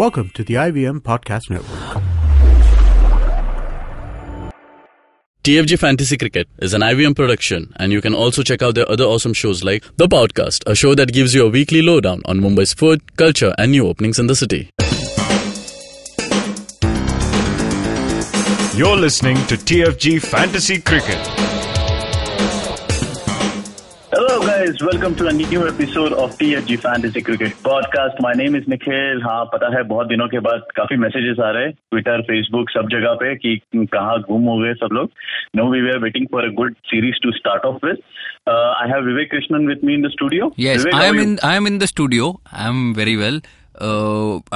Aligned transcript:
Welcome 0.00 0.30
to 0.30 0.42
the 0.42 0.54
IVM 0.54 1.00
Podcast 1.00 1.50
Network. 1.50 2.02
TFG 5.44 5.78
Fantasy 5.78 6.16
Cricket 6.16 6.48
is 6.58 6.72
an 6.72 6.80
IVM 6.80 7.14
production, 7.14 7.74
and 7.76 7.92
you 7.92 8.00
can 8.00 8.14
also 8.14 8.42
check 8.42 8.62
out 8.62 8.76
their 8.76 8.90
other 8.90 9.04
awesome 9.04 9.34
shows 9.34 9.62
like 9.62 9.84
The 9.98 10.06
Podcast, 10.06 10.62
a 10.66 10.74
show 10.74 10.94
that 10.94 11.12
gives 11.12 11.34
you 11.34 11.44
a 11.44 11.50
weekly 11.50 11.82
lowdown 11.82 12.22
on 12.24 12.40
Mumbai's 12.40 12.72
food, 12.72 13.14
culture, 13.18 13.54
and 13.58 13.72
new 13.72 13.86
openings 13.86 14.18
in 14.18 14.26
the 14.26 14.34
city. 14.34 14.70
You're 18.74 18.96
listening 18.96 19.36
to 19.48 19.56
TFG 19.56 20.22
Fantasy 20.22 20.80
Cricket. 20.80 21.49
guys, 24.60 24.82
welcome 24.82 25.14
to 25.18 25.26
a 25.28 25.32
new 25.32 25.60
episode 25.66 26.12
of 26.12 26.32
PSG 26.38 26.76
Fantasy 26.80 27.20
Cricket 27.26 27.52
Podcast. 27.66 28.18
My 28.24 28.32
name 28.40 28.56
is 28.58 28.66
Nikhil. 28.72 29.20
हाँ 29.24 29.44
पता 29.52 29.68
है 29.74 29.82
बहुत 29.92 30.06
दिनों 30.08 30.26
के 30.28 30.38
बाद 30.46 30.64
काफ़ी 30.76 30.96
messages 31.04 31.38
आ 31.44 31.50
रहे 31.50 31.64
हैं 31.64 31.72
ट्विटर 31.72 32.22
फेसबुक 32.22 32.70
सब 32.70 32.88
जगह 32.94 33.14
पे 33.22 33.34
कि 33.44 33.54
कहाँ 33.76 34.18
घूम 34.20 34.42
हो 34.50 34.58
गए 34.62 34.72
सब 34.82 34.92
लोग। 34.92 35.10
No 35.56 35.70
we 35.72 35.80
we 35.80 35.90
are 35.90 35.98
waiting 35.98 36.26
for 36.32 36.44
a 36.44 36.50
good 36.58 36.74
series 36.90 37.22
to 37.22 37.32
start 37.36 37.64
off 37.66 37.86
with 37.86 38.02
I 38.48 38.90
have 38.90 39.06
Vivek 39.06 39.30
Krishnan 39.30 39.66
with 39.68 39.80
me 39.84 39.94
in 39.94 40.02
the 40.06 40.10
studio 40.16 40.52
I 41.44 41.56
am 41.56 41.66
in 41.66 41.78
the 41.78 41.84
studio 41.94 42.28
I 42.52 42.68
am 42.68 42.92
very 42.98 43.16
well 43.16 43.40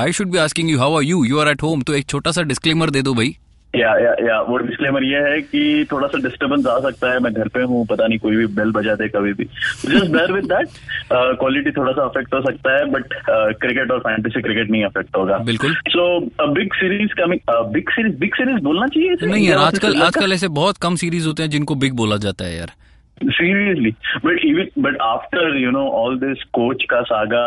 I 0.05 0.13
should 0.21 0.31
be 0.33 0.39
asking 0.39 0.71
you 0.71 0.79
how 0.79 0.97
are 0.97 1.05
you 1.13 1.25
you 1.25 1.39
are 1.39 1.49
at 1.51 1.63
home 1.63 1.83
तो 1.83 1.95
एक 1.95 2.07
छोटा 2.15 2.31
सा 2.31 2.43
डिस्कलेमर 2.53 2.91
दे 2.91 3.03
दो 3.03 3.15
भाई। 3.15 3.37
या 3.77 3.91
या 3.99 4.15
या 4.27 4.41
वो 4.43 4.57
डिस्क्लेमर 4.59 5.05
ये 5.05 5.21
है 5.23 5.41
कि 5.43 5.87
थोड़ा 5.93 6.09
सा 6.09 6.19
डिस्टर्बेंस 6.23 6.67
आ 6.67 6.79
सकता 6.81 7.13
है। 7.13 7.19
मैं 7.21 7.33
घर 7.33 7.49
पे 7.49 7.63
हूँ 7.63 7.85
पता 7.87 8.07
नहीं 8.07 8.19
कोई 8.19 8.37
भी 8.37 8.47
बेल 8.57 8.71
बजा 8.73 8.95
दे 8.95 9.09
कभी 9.09 9.33
भी। 9.33 9.45
Just 9.45 10.11
bear 10.13 10.33
with 10.33 10.45
that 10.45 10.69
quality 11.13 11.71
थोड़ा 11.71 11.93
सा 11.93 12.05
अफेक्ट 12.05 12.35
हो 12.35 12.41
सकता 12.43 12.77
है 12.77 12.85
बट 12.91 13.15
क्रिकेट 13.61 13.91
और 13.91 13.99
फैंटेसी 14.01 14.43
क्रिकेट 14.43 14.71
नहीं 14.71 14.85
अफेक्ट 14.85 15.17
होगा। 15.17 15.39
बिल्कुल। 15.47 15.75
So 15.89 16.07
big 16.53 16.75
series 16.75 17.15
coming 17.23 17.41
big 17.73 17.91
series 17.91 18.17
big 18.19 18.35
series 18.35 18.63
बोलना 18.65 18.87
चाहिए 18.87 19.27
नहीं 19.27 19.49
यार 19.49 19.59
आजकल 19.59 20.03
आजकल 20.03 20.33
ऐसे 20.33 20.49
बहुत 20.61 20.77
कम 20.79 20.97
सीरीज़ 20.97 21.27
होते 21.27 21.43
हैं 21.43 21.51
जिनको 21.51 21.75
बिग 21.77 21.93
बोला 21.97 22.17
जाता 22.19 22.45
है 22.45 22.57
यार. 22.57 22.73
Seriously, 23.35 23.91
but 24.23 24.39
even 24.47 24.71
but 24.85 24.97
after 25.01 25.43
you 25.57 25.71
know 25.75 25.85
all 25.99 26.17
this 26.19 26.41
coach 26.57 26.85
का 26.91 27.01
सागा 27.11 27.43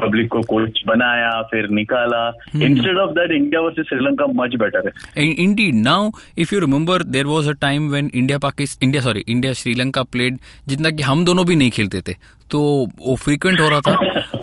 पब्लिक 0.00 0.28
को 0.32 0.40
कोच 0.52 0.80
बनाया 0.86 1.30
फिर 1.50 1.68
निकाला 1.78 2.22
instead 2.68 3.00
of 3.02 3.12
that 3.18 3.34
India 3.38 3.60
versus 3.66 3.88
Sri Lanka 3.88 4.26
much 4.40 4.56
better 4.62 4.82
है 4.86 5.26
Indeed, 5.46 5.74
now 5.74 6.12
if 6.36 6.52
you 6.52 6.60
remember, 6.60 6.98
there 7.04 7.28
was 7.28 7.46
a 7.46 7.54
time 7.54 7.90
when 7.90 8.08
India 8.22 8.38
Pakistan, 8.40 8.88
India 8.88 9.02
sorry, 9.02 9.24
India 9.36 9.54
Sri 9.54 9.74
Lanka 9.74 10.04
played 10.16 10.38
जितना 10.68 10.90
कि 10.90 11.02
हम 11.02 11.24
दोनों 11.24 11.44
भी 11.46 11.56
नहीं 11.56 11.70
खेलते 11.70 12.00
थे. 12.08 12.14
तो 12.50 12.60
वो 13.06 13.14
फ्रीक्वेंट 13.22 13.60
हो 13.60 13.68
रहा 13.68 13.80
था 13.86 13.92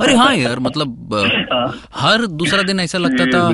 अरे 0.01 0.15
हाँ 0.15 0.33
यार 0.35 0.59
मतलब 0.59 1.13
हर 1.95 2.25
दूसरा 2.41 2.61
दिन 2.63 2.79
ऐसा 2.79 2.97
लगता 2.97 3.25
था 3.25 3.49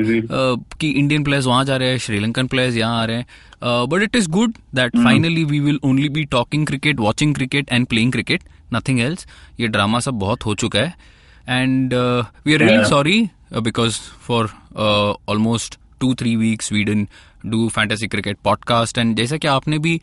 कि 0.80 0.90
इंडियन 0.90 1.24
प्लेयर्स 1.24 1.46
वहाँ 1.48 1.64
जा 1.66 1.78
रहे 1.78 1.90
हैं 1.90 1.98
श्रीलंकन 2.06 2.48
प्लेयर्स 2.48 2.78
यहाँ 2.78 3.02
आ 3.02 3.06
रहे 3.06 3.18
हैं 3.18 3.26
but 3.64 4.04
it 4.04 4.16
is 4.16 4.30
good 4.30 4.54
that 4.76 4.98
finally 4.98 5.44
we 5.44 5.60
will 5.60 5.80
only 5.84 6.10
be 6.10 6.24
talking 6.32 6.66
cricket 6.68 7.00
watching 7.00 7.36
cricket 7.36 7.72
and 7.72 7.88
playing 7.88 8.12
cricket 8.12 8.44
nothing 8.74 9.00
else 9.00 9.26
ये 9.60 9.68
ड्रामा 9.68 10.00
सब 10.00 10.20
बहुत 10.20 10.46
हो 10.46 10.56
चुका 10.56 10.80
है. 10.80 10.94
And 11.50 11.94
we 11.94 12.54
are 12.54 12.60
really 12.60 12.86
sorry 12.90 13.22
because 13.54 14.00
for 14.28 14.50
almost 15.30 15.78
two 16.00 16.14
three 16.22 16.36
weeks 16.36 16.72
we 16.72 16.84
done 16.84 17.08
do 17.46 17.68
fantasy 17.76 18.08
cricket 18.08 18.38
podcast 18.44 18.98
and 18.98 19.16
जैसा 19.18 19.38
कि 19.38 19.48
आपने 19.48 19.80
भी 19.80 20.02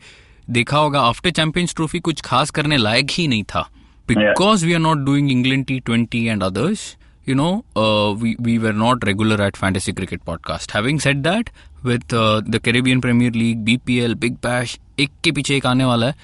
देखा 0.49 0.77
होगा 0.77 1.01
आफ्टर 1.01 1.29
चैंपियंस 1.31 1.75
ट्रॉफी 1.75 1.99
कुछ 1.99 2.21
खास 2.21 2.49
करने 2.51 2.77
लायक 2.77 3.11
ही 3.11 3.27
नहीं 3.27 3.43
था. 3.43 3.69
Because 4.11 4.63
we 4.65 4.71
are 4.75 4.81
not 4.83 5.01
doing 5.07 5.27
England 5.31 5.65
T20 5.69 6.19
and 6.33 6.43
others, 6.45 6.83
you 7.27 7.33
know, 7.39 7.49
uh, 7.81 8.15
we, 8.21 8.29
we 8.45 8.53
were 8.63 8.71
not 8.73 9.03
regular 9.09 9.35
at 9.47 9.59
Fantasy 9.63 9.93
Cricket 9.99 10.23
Podcast. 10.29 10.71
Having 10.77 11.01
said 11.03 11.21
that, 11.27 11.51
with 11.83 12.13
uh, 12.13 12.41
the 12.53 12.59
Caribbean 12.59 13.01
Premier 13.01 13.31
League, 13.31 13.63
BPL, 13.65 14.15
Big 14.19 14.41
Bash, 14.41 14.79
एक 14.99 15.09
के 15.23 15.31
पीछे 15.31 15.55
एक 15.57 15.65
आने 15.65 15.85
वाला 15.85 16.07
है। 16.07 16.15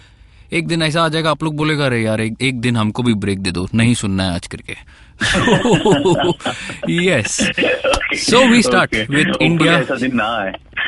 एक 0.54 0.68
दिन 0.68 0.82
ऐसा 0.82 1.04
आ 1.04 1.08
जाएगा 1.10 1.32
आप 1.32 1.44
लोग 1.44 1.56
बोलेगा 1.56 1.86
अरे 1.86 2.02
यार 2.04 2.22
एक, 2.22 2.36
एक 2.42 2.60
दिन 2.62 2.78
हमको 2.78 3.04
भी 3.04 3.14
ब्रेक 3.14 3.40
दे 3.40 3.52
दो 3.52 3.68
नहीं 3.76 3.94
सुनना 3.94 4.24
है 4.24 4.34
आज 4.34 4.48
करके 4.48 4.74
yes 7.08 7.38
so 8.26 8.48
we 8.48 8.62
start. 8.62 8.96
With 9.10 9.42
India 9.42 9.80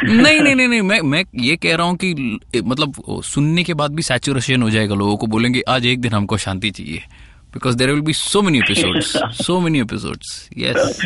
नहीं 0.04 0.42
नहीं 0.42 0.56
नहीं 0.56 0.68
नहीं 0.68 0.82
मैं 0.82 1.00
मैं 1.02 1.24
ये 1.36 1.56
कह 1.56 1.76
रहा 1.76 1.88
हूँ 1.88 1.98
कि 2.04 2.40
मतलब 2.66 3.22
सुनने 3.24 3.64
के 3.64 3.74
बाद 3.74 3.92
भी 3.92 4.02
सैचुरेशन 4.02 4.62
हो 4.62 4.70
जाएगा 4.70 4.96
लोगों 4.96 5.18
को 5.18 5.28
बोलेंगे 5.28 5.62
आज 5.70 5.86
एक 5.86 6.02
दिन 6.02 6.14
हमको 6.14 6.38
शांति 6.38 6.72
चाहिए. 6.72 7.04
Because 7.54 7.78
there 7.78 7.92
will 7.92 8.02
be 8.02 8.14
so 8.14 8.42
many 8.42 8.58
episodes 8.58 9.18
so 9.46 9.60
many 9.60 9.80
episodes 9.82 10.50
yes 10.58 11.00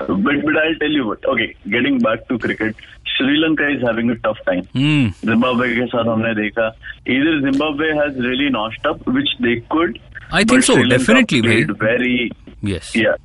but 0.00 0.36
but 0.44 0.56
I'll 0.64 0.76
tell 0.82 0.94
you 0.98 1.06
what 1.06 1.24
okay 1.34 1.46
getting 1.76 1.98
back 2.04 2.26
to 2.28 2.38
cricket 2.44 2.76
Sri 3.14 3.36
Lanka 3.40 3.68
is 3.76 3.82
having 3.88 4.10
a 4.10 4.18
tough 4.26 4.38
time 4.50 4.62
hmm 4.76 5.10
Zimbabwe 5.30 5.68
के 5.78 5.86
साथ 5.94 6.12
हमने 6.12 6.34
देखा 6.42 6.68
either 7.16 7.34
Zimbabwe 7.48 7.90
has 8.02 8.20
really 8.28 8.48
notched 8.58 8.86
up 8.92 9.02
which 9.18 9.34
they 9.48 9.56
could 9.74 9.98
I 10.32 10.44
think 10.44 10.50
but 10.52 10.64
so, 10.70 10.74
Sri 10.78 10.84
Lanka 10.84 10.98
definitely, 10.98 11.42
played 11.48 11.74
bhai. 11.78 11.86
very 11.88 12.30
yes 12.72 12.94
yeah 13.02 13.18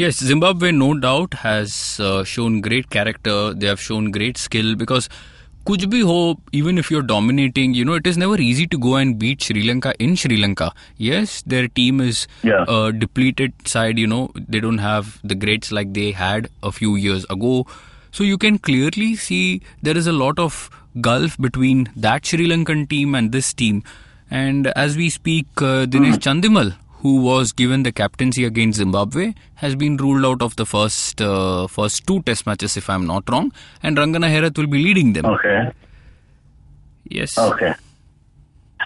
Yes, 0.00 0.20
Zimbabwe, 0.26 0.68
no 0.72 0.86
doubt, 1.00 1.34
has 1.38 1.72
uh, 2.00 2.24
shown 2.28 2.54
great 2.66 2.86
character. 2.94 3.34
They 3.52 3.66
have 3.70 3.80
shown 3.86 4.06
great 4.14 4.38
skill 4.42 4.70
because 4.82 5.08
कुछ 5.67 5.83
भी 5.93 5.99
हो 6.09 6.17
even 6.59 6.81
if 6.81 6.89
you're 6.93 7.05
dominating 7.11 7.73
you 7.77 7.85
know 7.89 7.95
it 8.01 8.07
is 8.11 8.17
never 8.21 8.37
easy 8.47 8.65
to 8.73 8.77
go 8.85 8.95
and 9.01 9.17
beat 9.23 9.47
Sri 9.47 9.63
Lanka 9.69 9.93
in 10.05 10.15
Sri 10.21 10.37
Lanka 10.43 10.67
yes 11.07 11.35
their 11.53 11.67
team 11.79 11.99
is 12.07 12.21
Yeah. 12.49 12.63
a 12.77 12.79
depleted 13.03 13.53
side 13.73 14.01
you 14.03 14.07
know 14.13 14.21
they 14.55 14.61
don't 14.67 14.83
have 14.85 15.11
the 15.33 15.37
greats 15.45 15.73
like 15.79 15.93
they 15.99 16.07
had 16.21 16.49
a 16.71 16.73
few 16.79 16.95
years 17.05 17.25
ago 17.37 17.53
so 18.19 18.27
you 18.31 18.37
can 18.45 18.59
clearly 18.69 19.09
see 19.27 19.43
there 19.89 19.97
is 20.03 20.07
a 20.07 20.17
lot 20.23 20.39
of 20.47 20.59
gulf 21.09 21.37
between 21.47 21.85
that 22.07 22.25
Sri 22.33 22.47
Lankan 22.53 22.87
team 22.95 23.13
and 23.21 23.31
this 23.39 23.53
team 23.63 23.83
and 24.31 24.67
as 24.85 24.95
we 25.01 25.09
speak 25.09 25.61
uh, 25.61 25.85
Dinesh 25.95 26.17
Chandimal 26.27 26.71
who 27.02 27.12
was 27.22 27.52
given 27.52 27.82
the 27.82 27.92
captaincy 28.00 28.44
against 28.44 28.78
Zimbabwe, 28.78 29.34
has 29.62 29.74
been 29.74 29.96
ruled 29.96 30.24
out 30.24 30.42
of 30.48 30.56
the 30.56 30.66
first 30.72 31.20
uh, 31.20 31.66
first 31.76 32.06
two 32.06 32.18
test 32.22 32.46
matches, 32.46 32.76
if 32.76 32.88
I'm 32.96 33.06
not 33.06 33.28
wrong, 33.34 33.52
and 33.82 33.96
Rangana 33.96 34.30
Herath 34.34 34.56
will 34.62 34.68
be 34.74 34.82
leading 34.88 35.12
them. 35.14 35.26
okay 35.36 35.56
Yes, 37.20 37.38
okay 37.46 37.72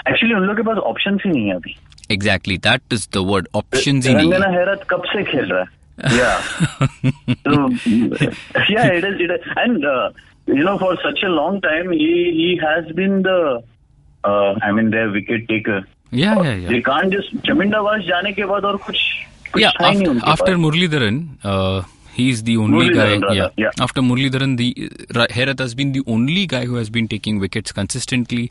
actually 0.08 0.34
उन 0.34 0.42
लोग 0.47 0.56
के 0.56 0.62
पास 0.62 0.78
option 0.92 1.19
ही 1.24 1.30
नहीं 1.30 1.47
है 1.48 1.54
अभी 1.56 1.74
exactly. 2.14 2.56
That 2.64 2.82
is 2.97 3.06
the 3.16 3.22
word. 3.28 3.47
Options 3.60 4.06
ही 4.06 4.14
नहीं 4.14 4.32
रंगना 4.32 4.47
है. 4.47 4.58
हैरत 4.58 4.86
कब 4.91 5.02
से 5.12 5.22
खेल 5.32 5.52
रहा 5.52 5.60
है 5.60 5.74
yeah 6.16 6.38
so 7.44 7.52
yeah 8.72 8.88
it 8.97 9.04
is 9.10 9.20
it 9.26 9.30
is 9.36 9.47
and 9.62 9.84
uh, 9.92 10.10
you 10.58 10.64
know 10.66 10.74
for 10.82 10.91
such 11.04 11.22
a 11.28 11.30
long 11.36 11.54
time 11.66 11.92
he 12.00 12.10
he 12.41 12.48
has 12.64 12.91
been 12.98 13.14
the 13.28 13.36
uh, 14.24 14.50
I 14.69 14.72
mean 14.78 14.91
their 14.97 15.08
wicket 15.14 15.48
taker 15.52 15.78
Can't 16.13 17.13
just 17.16 17.47
Chaminda Vaas 17.47 18.01
जाने 18.01 18.31
के 18.31 18.45
बाद 18.45 18.63
और 18.66 18.77
कुछ 18.77 18.97
कुछ 19.53 19.63
Yeah, 19.63 19.72
था 19.81 19.91
नहीं 19.91 20.07
उनके 20.07 20.31
after 20.31 20.47
पास। 20.47 20.57
Muralidharan, 20.57 21.22
uh, 21.45 21.83
the 22.44 22.57
only 22.57 22.89
guy. 22.89 22.95
Muralidharan, 22.95 23.22
rather, 23.22 23.35
Yeah. 23.35 23.47
yeah. 23.57 23.83
After 23.83 24.01
Muralidharan, 24.01 24.57
the 24.57 24.89
uh, 25.17 25.27
Herath 25.38 25.59
has 25.59 25.73
been 25.75 25.91
the 25.91 26.03
only 26.07 26.45
guy 26.47 26.66
who 26.66 26.75
has 26.75 26.89
been 26.89 27.07
taking 27.07 27.39
wickets 27.39 27.72
consistently. 27.72 28.49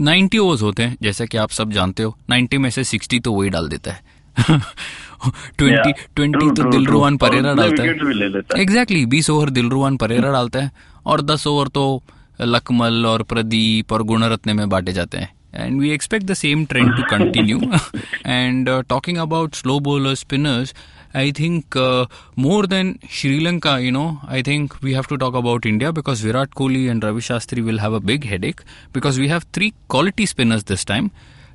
90 0.00 0.38
overs 0.38 0.62
होते 0.62 0.82
हैं 0.82 0.96
जैसा 1.02 1.24
कि 1.24 1.38
आप 1.38 1.50
सब 1.50 1.72
जानते 1.72 2.02
हो 2.02 2.16
90 2.30 2.58
में 2.58 2.70
से 2.70 2.84
60 2.84 3.20
तो 3.24 3.32
वही 3.32 3.50
डाल 3.50 3.68
देता 3.68 3.92
है 3.92 4.00
20 4.40 5.70
Yeah. 5.70 5.92
20 6.16 6.34
True, 6.34 6.86
तो. 6.86 7.00
और 7.00 7.16
परेरा 7.16 7.54
डालता 7.54 7.82
है 7.82 7.88
है। 7.88 8.62
एग्जैक्टली 8.62 9.06
20 9.06 9.30
ओवर 9.30 9.50
दिलरुआन 9.50 9.96
परेरा 9.96 10.32
डालता 10.32 10.58
है 10.58 10.70
और 11.06 11.20
10 11.22 11.46
ओवर 11.46 11.68
तो 11.68 12.02
लकमल 12.40 13.06
और 13.06 13.22
प्रदीप 13.22 13.92
और 13.92 14.02
गुणरत्ने 14.02 14.52
में 14.52 14.68
बांटे 14.68 14.92
जाते 14.92 15.18
हैं 15.18 15.32
and 15.53 15.79
we 15.79 15.91
expect 15.91 16.27
the 16.27 16.35
same 16.35 16.65
trend 16.65 16.95
to 16.97 17.03
continue 17.03 17.61
and 18.25 18.69
uh, 18.69 18.83
talking 18.89 19.17
about 19.17 19.55
slow 19.55 19.79
bowlers 19.79 20.19
spinners 20.19 20.73
i 21.13 21.31
think 21.31 21.75
uh, 21.75 22.05
more 22.45 22.63
than 22.73 22.89
sri 23.09 23.37
lanka 23.45 23.75
you 23.83 23.91
know 23.91 24.07
i 24.27 24.41
think 24.41 24.75
we 24.81 24.95
have 24.95 25.07
to 25.11 25.17
talk 25.23 25.37
about 25.41 25.69
india 25.71 25.91
because 25.99 26.25
virat 26.25 26.57
kohli 26.61 26.83
and 26.91 27.07
ravi 27.07 27.23
shastri 27.29 27.63
will 27.69 27.79
have 27.85 27.95
a 27.99 28.03
big 28.11 28.27
headache 28.33 28.65
because 28.97 29.21
we 29.23 29.29
have 29.33 29.45
three 29.57 29.71
quality 29.87 30.27
spinners 30.33 30.65
this 30.65 30.85
time 30.91 31.09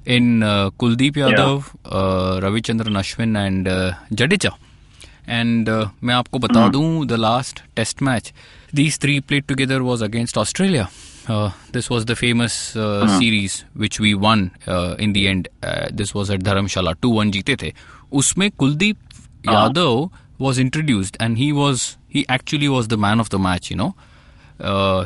in 0.07 0.43
uh, 0.43 0.71
kuldeep 0.83 1.21
yadav 1.25 1.63
uh, 1.85 2.41
ravichandran 2.47 3.01
ashwin 3.05 3.39
and 3.47 3.69
uh, 3.69 3.93
jadeja 4.23 4.53
and 5.29 5.69
uh, 5.69 5.89
मैं 6.05 6.15
आपको 6.15 6.39
बता 6.39 6.69
दूं 6.69 7.09
the 7.11 7.19
last 7.27 7.61
test 7.81 8.03
match 8.09 8.33
these 8.79 8.99
three 9.05 9.21
played 9.21 9.47
together 9.53 9.79
was 9.91 10.09
against 10.09 10.39
Australia 10.39 10.89
this 11.30 11.92
was 11.92 12.06
the 12.06 12.14
famous 12.14 12.52
series 12.78 13.54
which 13.78 14.00
we 14.02 14.14
won 14.14 14.50
in 15.00 15.14
the 15.14 15.18
end 15.18 15.48
this 15.94 16.16
was 16.16 16.32
at 16.34 16.44
Dharamshala 16.44 16.92
two 16.92 17.12
one 17.12 17.32
जीते 17.32 17.56
थे। 17.62 17.74
उसमें 18.14 18.50
कुलदीप 18.52 18.98
हाँ। 19.48 19.54
Yadav 19.54 20.10
was 20.42 20.62
introduced 20.62 21.18
and 21.22 21.38
he 21.38 21.52
was 21.52 21.84
he 22.16 22.26
actually 22.32 22.68
was 22.68 22.90
the 22.90 22.94
man 22.94 23.20
of 23.20 23.30
the 23.32 23.40
match 23.40 23.72
you 23.72 23.78
know 23.78 23.94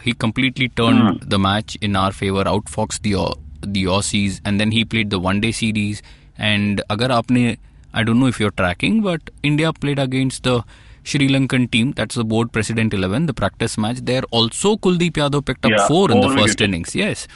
he 0.06 0.12
completely 0.22 0.68
turn 0.68 1.20
the 1.26 1.36
match 1.48 1.78
in 1.84 1.96
our 1.96 2.12
favour 2.12 2.48
outfox 2.70 3.02
these 3.02 4.42
and 4.48 4.60
then 4.60 4.72
he 4.72 4.84
played 4.84 5.10
the 5.10 5.14
one 5.24 5.40
day 5.40 5.52
series 5.52 6.02
and 6.40 6.82
अगर 6.82 7.12
आपने 7.12 7.58
I 7.96 8.04
don't 8.04 8.18
know 8.18 8.28
if 8.28 8.42
you 8.42 8.48
are 8.48 8.54
tracking 8.58 9.02
but 9.04 9.30
India 9.46 9.72
played 9.72 10.00
against 10.00 10.48
the 10.48 10.62
Sri 11.09 11.29
Lankan 11.29 11.71
team, 11.71 11.93
that's 11.93 12.15
the 12.15 12.25
board 12.25 12.51
president 12.53 12.95
11, 12.95 13.27
the 13.27 13.35
practice 13.35 13.77
match, 13.77 13.99
there 14.03 14.23
also 14.31 14.77
Kuldeep 14.77 15.13
Yadav 15.13 15.45
picked 15.45 15.65
up 15.67 15.73
Yeah, 15.73 15.87
four 15.89 16.11
in 16.11 16.21
the 16.21 16.29
four 16.29 16.37
first 16.39 16.61
wickets. 16.61 16.63
innings. 16.63 16.95
Yes. 16.95 17.27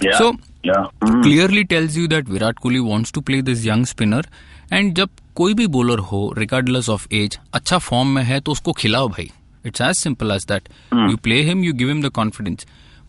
Yeah. 0.00 0.18
So, 0.18 0.34
yeah. 0.62 0.86
Mm. 1.00 1.22
clearly 1.22 1.64
tells 1.64 1.96
you 1.96 2.06
that 2.08 2.26
Virat 2.26 2.56
Kohli 2.56 2.82
wants 2.84 3.10
to 3.12 3.22
play 3.22 3.40
this 3.40 3.64
young 3.64 3.86
spinner 3.86 4.22
and 4.70 4.94
जब 4.96 5.08
कोई 5.36 5.54
भी 5.54 5.66
bowler 5.68 5.96
हो 6.10 6.20
regardless 6.36 6.88
of 6.94 7.06
age 7.12 7.38
अच्छा 7.54 7.78
form 7.88 8.14
में 8.14 8.22
है 8.24 8.40
तो 8.40 8.52
उसको 8.52 8.72
खिलाओ 8.82 9.08
भाई 9.08 9.30
it's 9.64 9.80
as 9.88 9.98
simple 10.06 10.32
as 10.36 10.46
that 10.52 10.68
you 11.10 11.16
play 11.28 11.38
him 11.50 11.62
you 11.66 11.72
give 11.82 11.88
him 11.94 12.00
the 12.06 12.10
confidence 12.18 12.66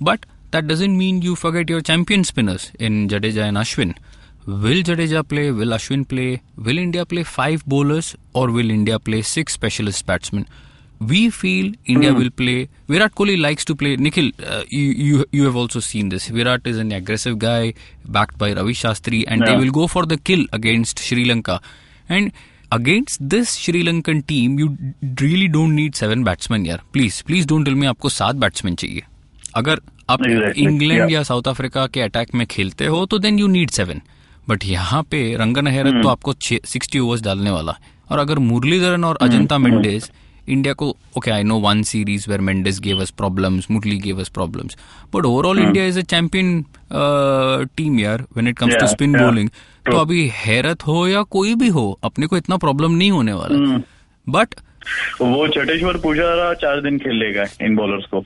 but 0.09 0.25
that 0.56 0.68
doesn't 0.71 0.97
mean 1.01 1.21
you 1.27 1.35
forget 1.44 1.74
your 1.75 1.81
champion 1.89 2.24
spinners 2.31 2.68
in 2.88 3.00
Jadeja 3.13 3.47
and 3.47 3.57
Ashwin 3.63 3.94
Will 4.46 4.82
Jadeja 4.82 5.26
play 5.28 5.50
will 5.50 5.68
Ashwin 5.68 6.08
play 6.08 6.42
will 6.56 6.78
India 6.78 7.06
play 7.06 7.22
five 7.22 7.64
bowlers 7.66 8.16
or 8.32 8.50
will 8.50 8.70
India 8.70 8.98
play 8.98 9.22
six 9.22 9.52
specialist 9.52 10.06
batsmen 10.06 10.46
we 11.08 11.30
feel 11.30 11.72
India 11.86 12.12
mm. 12.12 12.18
will 12.18 12.30
play. 12.30 12.68
Virat 12.88 13.14
Kohli 13.14 13.40
likes 13.40 13.64
to 13.64 13.74
play. 13.74 13.96
Nikhil, 13.96 14.30
uh, 14.46 14.62
you, 14.68 14.92
you 14.92 15.24
you 15.32 15.44
have 15.44 15.56
also 15.56 15.80
seen 15.80 16.08
this. 16.10 16.28
Virat 16.28 16.66
is 16.66 16.78
an 16.78 16.92
aggressive 16.92 17.38
guy, 17.38 17.74
backed 18.06 18.38
by 18.38 18.52
Ravi 18.52 18.72
Shastri, 18.72 19.24
and 19.26 19.40
yeah. 19.40 19.46
they 19.46 19.56
will 19.56 19.72
go 19.72 19.86
for 19.86 20.06
the 20.06 20.16
kill 20.16 20.44
against 20.52 20.98
Sri 20.98 21.24
Lanka. 21.24 21.60
And 22.08 22.32
against 22.70 23.28
this 23.28 23.56
Sri 23.56 23.82
Lankan 23.82 24.26
team, 24.26 24.58
you 24.58 24.68
d- 24.68 25.24
really 25.24 25.48
don't 25.48 25.74
need 25.74 25.96
seven 25.96 26.24
batsmen 26.24 26.64
here. 26.64 26.80
Please, 26.92 27.22
please 27.22 27.46
don't 27.46 27.64
tell 27.64 27.74
me 27.74 27.86
आपको 27.86 28.08
सात 28.08 28.36
batsmen 28.36 28.76
चाहिए. 28.76 29.02
अगर 29.56 29.80
आप 30.10 30.20
Exactly, 30.20 30.58
England 30.58 31.02
yeah. 31.02 31.12
या 31.12 31.22
South 31.22 31.48
Africa 31.48 31.86
के 31.86 32.00
attack 32.00 32.34
में 32.34 32.46
खेलते 32.46 32.86
हो 32.86 33.06
तो 33.06 33.18
then 33.18 33.38
you 33.38 33.46
need 33.46 33.70
seven 33.70 34.00
but 34.48 34.64
यहाँ 34.64 35.02
पे 35.02 35.22
रंगन 35.36 35.66
हैरत 35.66 36.02
तो 36.02 36.08
आपको 36.08 36.32
सिक्सटी 36.42 36.98
ओवर्स 36.98 37.22
डालने 37.22 37.50
वाला 37.50 37.72
है। 37.72 37.90
और 38.10 38.18
अगर 38.18 38.38
मुरलीधरन 38.40 39.04
और 39.04 39.18
अजंता 39.22 39.58
मेंडेस 39.58 40.10
इंडिया 40.48 40.72
को 40.74 40.88
okay 41.18 41.30
I 41.30 41.42
know 41.42 41.58
one 41.60 41.82
series 41.82 42.24
where 42.30 42.40
Mendis 42.40 42.80
gave 42.80 43.00
us 43.00 43.10
problems 43.10 43.70
Murali 43.70 43.98
gave 43.98 44.20
us 44.20 44.28
problems 44.28 44.76
but 45.14 45.24
overall 45.24 45.58
India 45.58 45.84
is 45.84 45.98
a 45.98 46.02
champion 46.10 46.64
team 47.76 47.98
यार 48.00 48.22
when 48.32 48.48
it 48.48 48.58
comes 48.58 48.74
to 48.74 48.86
spin 48.86 49.12
bowling 49.18 49.48
तो 49.86 49.96
अभी 49.98 50.26
हैरत 50.34 50.86
हो 50.86 51.06
या 51.08 51.22
कोई 51.30 51.54
भी 51.54 51.68
हो 51.68 51.86
अपने 52.04 52.26
को 52.26 52.36
इतना 52.36 52.56
प्रॉब्लम 52.56 52.92
नहीं 52.92 53.10
होने 53.10 53.32
वाला। 53.32 53.80
बट 54.26 54.54
वो 55.20 55.46
चटेश्वर 55.48 55.96
पुजारा 56.00 56.52
चार 56.56 56.80
दिन 56.82 56.98
खेल 56.98 57.16
लेगा 57.16 57.46
इन 57.62 57.76
बॉलर्स 57.76 58.04
को। 58.04 58.24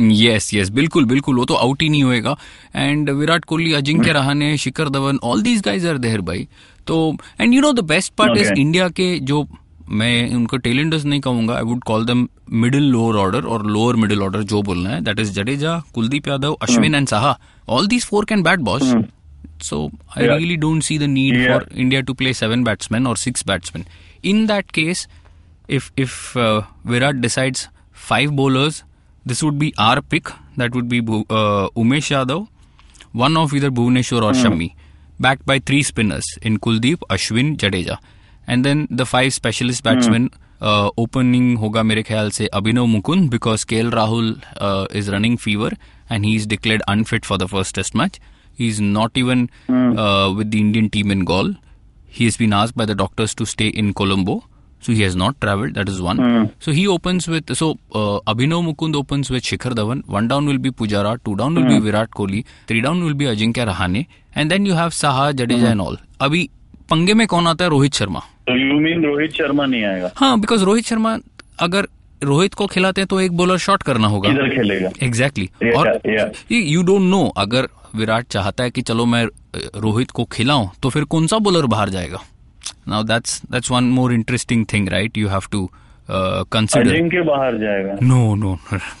यस 0.00 0.52
यस 0.54 0.68
बिल्कुल 0.70 1.04
बिल्कुल 1.04 1.36
वो 1.36 1.44
तो 1.44 1.54
आउट 1.54 1.82
ही 1.82 1.88
नहीं 1.88 2.02
होएगा। 2.02 2.36
And 2.74 3.10
Virat 3.10 3.44
Kohli 3.44 3.72
Ajinkya 3.74 4.12
Rahane 4.12 4.56
Shikhar 4.58 4.88
Dhawan 4.88 5.18
all 5.24 5.42
these 5.42 5.60
guys 5.64 5.86
are 5.88 5.98
there 5.98 6.20
भाई। 6.30 6.46
तो 6.86 7.16
and 7.40 7.54
you 7.54 7.60
know 7.60 7.72
the 7.72 7.84
best 7.88 8.12
part 8.18 8.38
is 8.38 8.52
India 8.52 8.88
के 8.88 9.18
जो 9.30 9.46
मैं 9.88 10.34
उनको 10.34 10.56
टेलेंटर्स 10.56 11.04
नहीं 11.04 11.20
कहूँगा 11.20 11.54
I 11.56 11.62
would 11.62 11.82
call 11.84 12.04
them 12.06 12.28
middle 12.64 12.90
lower 12.90 13.16
order 13.18 13.44
और 13.44 13.66
लोअर 13.66 13.96
मिडिल 13.96 14.22
ऑर्डर 14.22 14.42
जो 14.52 14.62
बोलना 14.62 14.90
है 14.90 15.00
that 15.04 15.20
is 15.20 15.32
Jadeja 15.40 15.78
Kuldeep 15.94 16.28
Yadav 16.28 16.52
Ashwin 16.62 16.94
and 16.94 17.08
Saha 17.08 17.38
all 17.68 17.86
these 17.86 18.04
four 18.04 18.24
can 18.24 18.42
bat 18.42 18.60
boss 18.70 18.94
So 19.64 19.78
I 20.16 20.20
Yeah. 20.22 20.30
really 20.32 20.54
don't 20.60 20.84
see 20.84 20.94
the 21.00 21.06
need 21.14 21.34
Yeah. 21.38 21.50
for 21.54 21.80
India 21.82 21.98
to 22.10 22.12
play 22.20 22.30
seven 22.36 22.62
batsmen 22.68 23.08
or 23.08 23.10
six 23.22 23.42
batsmen. 23.48 23.82
In 24.30 24.38
that 24.50 24.70
case, 24.78 25.02
if 25.78 25.88
if 26.04 26.14
uh, 26.44 26.62
Virat 26.92 27.18
decides 27.24 27.64
five 28.04 28.32
bowlers, 28.38 28.78
this 29.30 29.42
would 29.44 29.58
be 29.58 29.72
our 29.78 30.02
pick. 30.02 30.30
That 30.56 30.74
would 30.74 30.88
be 30.88 30.98
uh, 30.98 31.68
Umesh 31.82 32.08
Yadav, 32.14 32.48
one 33.12 33.36
of 33.36 33.54
either 33.54 33.70
Bhuvneshwar 33.70 34.22
or 34.28 34.32
mm. 34.32 34.42
Shami, 34.44 34.74
backed 35.20 35.46
by 35.46 35.60
three 35.60 35.82
spinners 35.84 36.24
in 36.42 36.58
Kuldeep, 36.58 37.04
Ashwin, 37.16 37.56
Jadeja. 37.56 37.98
And 38.46 38.64
then 38.64 38.88
the 38.90 39.06
five 39.06 39.32
specialist 39.32 39.82
hmm. 39.84 39.88
batsmen 39.88 40.28
mm. 40.30 40.38
uh, 40.60 40.90
opening 40.98 41.58
hoga 41.58 41.86
mere 41.86 42.02
say 42.04 42.30
se 42.38 42.48
Abhinav 42.52 42.88
Mukund 42.94 43.30
because 43.30 43.64
KL 43.64 43.92
Rahul 43.92 44.42
uh, 44.56 44.86
is 44.90 45.08
running 45.08 45.36
fever 45.36 45.70
and 46.08 46.24
he 46.24 46.34
is 46.34 46.48
declared 46.48 46.82
unfit 46.88 47.24
for 47.24 47.38
the 47.38 47.46
first 47.46 47.76
test 47.76 47.94
match. 47.94 48.18
He 48.52 48.66
is 48.66 48.80
not 48.80 49.12
even 49.14 49.48
mm. 49.68 49.96
uh, 50.06 50.34
with 50.34 50.50
the 50.50 50.60
Indian 50.60 50.90
team 50.90 51.12
in 51.12 51.24
Gaul. 51.24 51.54
He 52.06 52.24
has 52.24 52.36
been 52.36 52.52
asked 52.52 52.76
by 52.76 52.86
the 52.86 52.96
doctors 52.96 53.36
to 53.36 53.46
stay 53.46 53.68
in 53.68 53.94
Colombo. 53.94 54.42
So 54.82 54.92
he 54.92 55.02
has 55.02 55.16
not 55.16 55.40
travelled. 55.40 55.74
That 55.74 55.88
is 55.88 56.00
one. 56.00 56.18
Mm. 56.18 56.50
So 56.58 56.72
he 56.72 56.86
opens 56.88 57.28
with 57.28 57.54
so 57.54 57.70
uh, 57.92 58.20
Abhinav 58.34 58.64
Mukund 58.66 58.96
opens 58.96 59.30
with 59.30 59.42
Shikhar 59.42 59.72
Dhawan. 59.72 60.06
One 60.06 60.28
down 60.28 60.46
will 60.46 60.58
be 60.58 60.70
Pujara. 60.70 61.18
Two 61.24 61.36
down 61.36 61.54
will 61.54 61.64
mm. 61.64 61.74
be 61.74 61.80
Virat 61.80 62.10
Kohli. 62.10 62.44
Three 62.66 62.80
down 62.80 63.04
will 63.04 63.14
be 63.14 63.26
Ajinkya 63.26 63.68
Rahane. 63.72 64.06
And 64.34 64.50
then 64.50 64.64
you 64.64 64.74
have 64.74 64.92
Saha, 64.92 65.32
Jadeja 65.32 65.66
mm. 65.66 65.72
and 65.72 65.80
all. 65.80 65.96
अभी 66.20 66.48
पंगे 66.90 67.14
में 67.14 67.26
कौन 67.26 67.46
आता 67.46 67.64
है 67.64 67.70
रोहित 67.70 67.94
शर्मा 67.94 68.20
तो 68.48 68.56
you 68.58 68.78
mean 68.80 69.04
Rohit 69.04 69.32
Sharma 69.32 69.66
नहीं 69.66 69.84
आएगा 69.84 70.10
हाँ 70.16 70.38
बिकॉज़ 70.40 70.64
रोहित 70.64 70.86
शर्मा 70.86 71.16
अगर 71.66 71.86
रोहित 72.24 72.54
को 72.54 72.66
खिलाते 72.66 73.00
हैं 73.00 73.08
तो 73.08 73.20
एक 73.20 73.36
बॉलर 73.36 73.58
शॉट 73.66 73.82
करना 73.82 74.08
होगा 74.08 74.30
किधर 74.30 74.48
खेलेगा 74.54 74.90
एग्जैक्टली 75.02 75.48
Yeah, 75.62 75.76
और 75.76 76.00
yeah. 76.06 76.52
यू 76.52 76.82
डोंट 76.82 77.02
नो 77.10 77.26
अगर 77.44 77.68
विराट 77.96 78.26
चाहता 78.32 78.64
है 78.64 78.70
कि 78.70 78.82
चलो 78.90 79.06
मैं 79.12 79.24
रोहित 79.80 80.10
को 80.18 80.24
खिलाऊं 80.32 80.68
तो 80.82 80.90
फिर 80.90 81.04
कौन 81.14 81.26
सा 81.26 81.38
बॉलर 81.46 81.66
बाहर 81.66 81.88
जाएगा 81.90 82.20
Now 82.87 83.03
that's 83.13 83.41
that's 83.51 83.71
one 83.71 83.83
more 83.97 84.13
interesting 84.13 84.65
thing 84.73 84.89
right 84.89 85.17
you 85.17 85.27
have 85.29 85.49
to 85.51 85.69
consider 86.09 86.89
Ajinkya 86.91 87.21
बाहर 87.31 87.57
जाएगा 87.57 87.97
no 88.03 88.23
no 88.45 88.57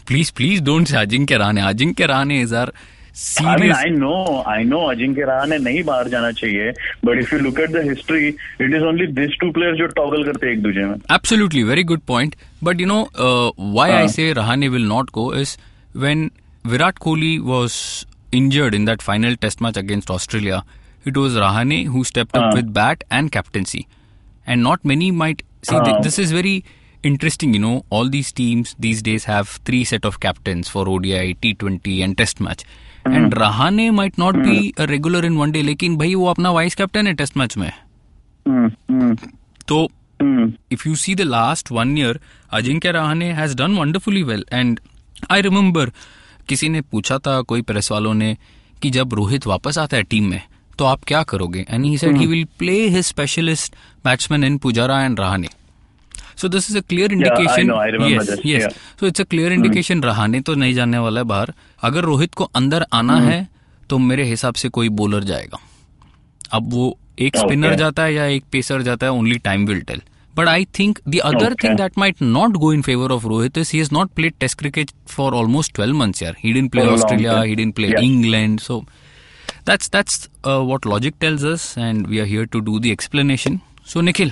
please 0.07 0.29
please 0.37 0.61
don't 0.65 0.87
say 0.87 0.97
Ajinkya 0.97 1.37
Rahane 1.37 1.61
Ajinkya 1.71 2.05
Rahane 2.13 2.41
is 2.41 2.53
are 2.53 2.71
I 3.15 3.17
mean, 3.17 3.27
serious 3.33 3.77
I 3.77 3.89
know, 3.97 4.21
I 4.53 4.63
know 4.69 4.79
Ajinkya 4.91 5.25
Rahane 5.25 5.57
नहीं 5.57 5.83
बाहर 5.89 6.07
जाना 6.13 6.31
चाहिए 6.39 6.71
but 7.05 7.19
if 7.19 7.33
you 7.33 7.39
look 7.39 7.59
at 7.59 7.69
the 7.71 7.83
history 7.89 8.27
it 8.27 8.73
is 8.75 8.81
only 8.87 9.05
this 9.19 9.37
two 9.41 9.51
players 9.57 9.77
जो 9.77 9.85
toggle 9.99 10.23
करते 10.23 10.47
हैं 10.47 10.53
एक 10.53 10.61
दूसरे 10.63 10.85
में 10.85 10.95
Absolutely, 11.17 11.63
very 11.69 11.85
good 11.91 12.03
point. 12.11 12.35
But 12.69 12.81
you 12.83 12.89
know 12.91 12.99
uh, 13.27 13.51
why 13.77 13.85
I 13.91 14.01
Uh. 14.01 14.09
say 14.15 14.25
Rahane 14.39 14.67
will 14.73 14.89
not 14.89 15.13
go 15.19 15.27
is 15.43 15.53
when 16.05 16.25
Virat 16.73 16.99
Kohli 17.05 17.31
was 17.53 17.77
injured 18.41 18.75
in 18.81 18.89
that 18.91 19.07
final 19.09 19.39
Test 19.45 19.63
match 19.67 19.79
against 19.83 20.11
Australia, 20.17 20.59
it 21.04 21.16
was 21.16 21.36
Rahane 21.36 21.86
who 21.86 22.04
stepped 22.04 22.36
up 22.36 22.46
Uh. 22.50 22.56
with 22.56 22.72
bat 22.72 23.04
and 23.10 23.32
captaincy, 23.32 23.86
and 24.46 24.62
not 24.62 24.84
many 24.84 25.10
might 25.22 25.42
see. 25.62 25.76
uh, 25.76 25.84
th- 25.84 25.96
Uh. 25.96 26.02
this 26.08 26.18
is 26.18 26.32
very 26.32 26.54
interesting. 27.02 27.54
You 27.54 27.60
know, 27.64 27.74
all 27.98 28.10
these 28.14 28.30
teams 28.40 28.74
these 28.86 29.02
days 29.08 29.24
have 29.24 29.52
three 29.70 29.82
set 29.90 30.08
of 30.10 30.18
captains 30.26 30.72
for 30.76 30.84
ODI, 30.94 31.34
T20, 31.44 31.96
and 32.06 32.16
Test 32.22 32.40
match. 32.48 32.64
And 33.10 33.34
Rahane 33.42 33.84
might 33.98 34.18
not 34.18 34.38
be 34.46 34.56
a 34.76 34.86
regular 34.86 35.20
in 35.30 35.38
one 35.42 35.52
day, 35.56 35.62
लेकिन 35.62 35.96
भाई 35.96 36.14
वो 36.14 36.26
अपना 36.30 36.50
vice 36.58 36.74
captain 36.80 37.06
है 37.06 37.12
test 37.20 37.36
match 37.36 37.56
में 37.56 37.70
हम्म, 38.48 38.66
हम्म, 38.90 39.14
तो 39.68 39.78
हम्म, 40.22 40.52
if 40.76 40.84
you 40.86 40.94
see 41.02 41.14
the 41.20 41.26
last 41.32 41.70
one 41.76 41.94
year, 42.00 42.14
Ajinkya 42.58 42.92
Rahane 42.96 43.28
has 43.38 43.54
done 43.60 43.76
wonderfully 43.82 44.22
well. 44.30 44.44
And 44.60 44.80
I 45.36 45.40
remember 45.48 45.86
किसी 46.48 46.68
ने 46.68 46.80
पूछा 46.92 47.18
था 47.26 47.40
कोई 47.52 47.62
प्रेस 47.70 47.90
वालों 47.92 48.14
ने 48.14 48.36
कि 48.82 48.90
जब 48.90 49.14
रोहित 49.14 49.46
वापस 49.46 49.78
आता 49.78 49.96
है 49.96 50.02
टीम 50.14 50.28
में 50.30 50.40
तो 50.80 50.84
आप 50.86 51.04
क्या 51.04 51.22
करोगे? 51.22 51.64
And 51.70 51.84
he 51.84 51.96
said 51.98 52.16
he 52.16 52.26
will 52.26 52.44
play 52.58 52.74
his 52.88 53.04
specialist 53.04 53.74
batsman 54.04 54.44
in 54.44 54.58
Pujara 54.58 55.00
and 55.02 55.20
Rahane 55.20 55.48
so 56.36 56.48
this 56.48 56.70
is 56.70 56.78
a 56.78 56.80
clear 56.80 57.12
indication 57.12 57.70
yes 58.10 58.36
yes 58.46 58.72
so 59.00 59.06
it's 59.06 59.20
a 59.20 59.24
clear 59.24 59.52
indication 59.52 60.02
Rahane 60.02 60.40
तो 60.40 60.54
नहीं 60.54 60.74
जाने 60.74 60.98
वाला 60.98 61.20
है 61.20 61.24
बाहर। 61.24 61.52
अगर 61.82 62.04
रोहित 62.04 62.34
को 62.34 62.44
अंदर 62.44 62.86
आना 62.92 63.16
hmm. 63.16 63.30
है 63.30 63.48
तो 63.90 63.98
मेरे 63.98 64.24
हिसाब 64.24 64.54
से 64.54 64.68
कोई 64.68 64.88
बॉलर 64.88 65.24
जाएगा। 65.24 65.58
अब 66.52 66.70
वो 66.72 66.96
एक 67.18 67.36
स्पिनर 67.36 67.68
Okay. 67.68 67.78
जाता 67.78 68.02
है 68.02 68.14
या 68.14 68.24
एक 68.26 68.44
पेसर 68.52 68.82
जाता 68.82 69.06
है 69.06 69.12
only 69.12 69.38
time 69.38 69.66
will 69.66 69.80
tell 69.80 70.02
but 70.36 70.48
I 70.48 70.64
think 70.78 70.98
the 71.08 71.18
other. 71.18 71.54
Thing 71.64 71.76
that 71.76 71.98
might 71.98 72.22
not 72.22 72.56
go 72.56 72.72
in 72.72 72.82
favour 72.82 73.12
of 73.12 73.26
Rohit 73.26 73.58
is 73.58 73.70
he 73.72 73.78
has 73.78 73.90
not 73.92 74.10
played 74.10 74.34
test 74.40 74.58
cricket 74.58 74.90
for 75.08 75.34
almost 75.34 75.76
12 75.76 75.94
months 75.94 76.22
यार 76.22 76.36
he 76.38 76.52
didn't 76.52 76.70
play 76.72 76.86
Australia. 76.86 77.40
He 77.42 77.54
didn't 77.54 77.74
play 77.74 77.94
England 78.02 78.60
so 78.60 78.84
that's 79.64 79.88
that's 79.88 80.28
uh, 80.44 80.62
what 80.62 80.84
logic 80.84 81.18
tells 81.18 81.44
us 81.44 81.76
and 81.76 82.06
we 82.06 82.20
are 82.20 82.24
here 82.24 82.46
to 82.46 82.60
do 82.60 82.78
the 82.80 82.90
explanation 82.92 83.60
so 83.84 84.00
nikhil 84.00 84.30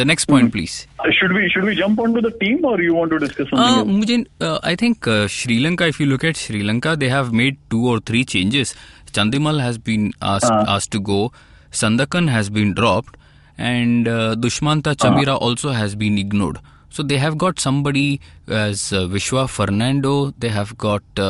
the 0.00 0.04
next 0.04 0.26
point 0.26 0.52
please 0.52 0.86
should 1.18 1.32
we 1.32 1.48
should 1.52 1.64
we 1.64 1.74
jump 1.74 1.98
onto 1.98 2.20
the 2.20 2.30
team 2.42 2.64
or 2.64 2.80
you 2.86 2.94
want 2.94 3.10
to 3.10 3.18
discuss 3.18 3.48
something 3.50 3.94
Uh, 4.08 4.16
else? 4.16 4.26
uh, 4.48 4.58
I 4.62 4.74
think 4.76 5.06
uh, 5.08 5.26
Sri 5.26 5.60
Lanka. 5.60 5.86
If 5.92 5.98
you 6.00 6.06
look 6.06 6.24
at 6.30 6.36
Sri 6.36 6.62
Lanka, 6.62 6.94
they 7.02 7.08
have 7.08 7.32
made 7.32 7.56
two 7.70 7.80
or 7.92 7.98
three 8.10 8.24
changes. 8.32 8.74
Chandimal 9.18 9.62
has 9.66 9.78
been 9.78 10.12
asked 10.20 10.50
Uh. 10.56 10.64
asked 10.74 10.90
to 10.96 11.00
go. 11.00 11.32
Sandakan 11.80 12.28
has 12.34 12.50
been 12.58 12.74
dropped, 12.80 13.16
and 13.56 14.06
uh, 14.16 14.34
Dushmanta 14.46 14.94
Chamira 15.04 15.38
also 15.48 15.72
has 15.78 15.94
been 16.04 16.18
ignored. 16.24 16.60
So 16.90 17.02
they 17.14 17.16
have 17.24 17.38
got 17.46 17.58
somebody 17.68 18.06
as 18.48 18.84
uh, 18.92 19.02
Vishwa 19.16 19.48
Fernando. 19.48 20.14
They 20.38 20.52
have 20.60 20.76
got. 20.88 21.24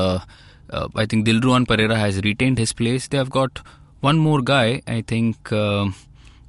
Uh, 0.70 0.76
uh, 0.76 0.88
I 0.94 1.06
think 1.06 1.26
Dilruan 1.26 1.66
Pereira 1.66 1.96
has 1.96 2.20
retained 2.22 2.58
his 2.58 2.72
place. 2.72 3.08
They 3.08 3.18
have 3.18 3.30
got 3.30 3.60
one 4.00 4.18
more 4.18 4.42
guy. 4.42 4.82
I 4.86 5.02
think. 5.02 5.52
Uh, 5.52 5.90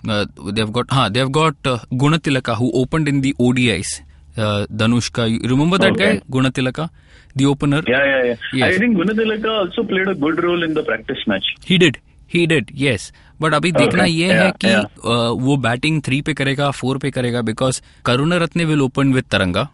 uh, 0.07 0.25
they've 0.51 0.71
got 0.71 0.85
huh, 0.89 1.09
they've 1.09 1.31
got 1.31 1.55
uh, 1.65 1.79
Gunatilaka 1.91 2.55
who 2.55 2.71
opened 2.71 3.07
in 3.07 3.21
the 3.21 3.33
ODIs. 3.33 4.01
Uh, 4.37 4.65
Danushka, 4.67 5.29
you 5.29 5.39
remember 5.49 5.77
that 5.77 5.91
Okay. 5.91 6.17
guy 6.17 6.21
Gunatilaka, 6.31 6.89
the 7.35 7.45
opener? 7.45 7.83
Yeah, 7.87 8.05
yeah, 8.05 8.23
yeah. 8.23 8.35
Yes. 8.53 8.75
I 8.75 8.77
think 8.77 8.97
Gunatilaka 8.97 9.49
also 9.59 9.83
played 9.83 10.07
a 10.07 10.15
good 10.15 10.41
role 10.41 10.63
in 10.63 10.73
the 10.73 10.83
practice 10.83 11.17
match. 11.27 11.43
He 11.65 11.77
did. 11.77 11.97
He 12.27 12.45
did, 12.47 12.71
yes. 12.73 13.11
But 13.41 13.53
अभी 13.53 13.71
देखना 13.71 14.03
ये 14.03 14.33
है 14.33 14.51
कि 14.51 14.67
yeah. 14.67 14.85
वो 15.41 15.57
batting 15.57 16.01
three 16.05 16.21
पे 16.21 16.33
करेगा 16.33 16.71
four 16.71 16.97
पे 16.97 17.11
करेगा 17.11 17.41
because 17.41 17.81
Karunaratne 18.37 18.65
will 18.65 18.81
open 18.81 19.13
with 19.13 19.23
Tharanga 19.31 19.69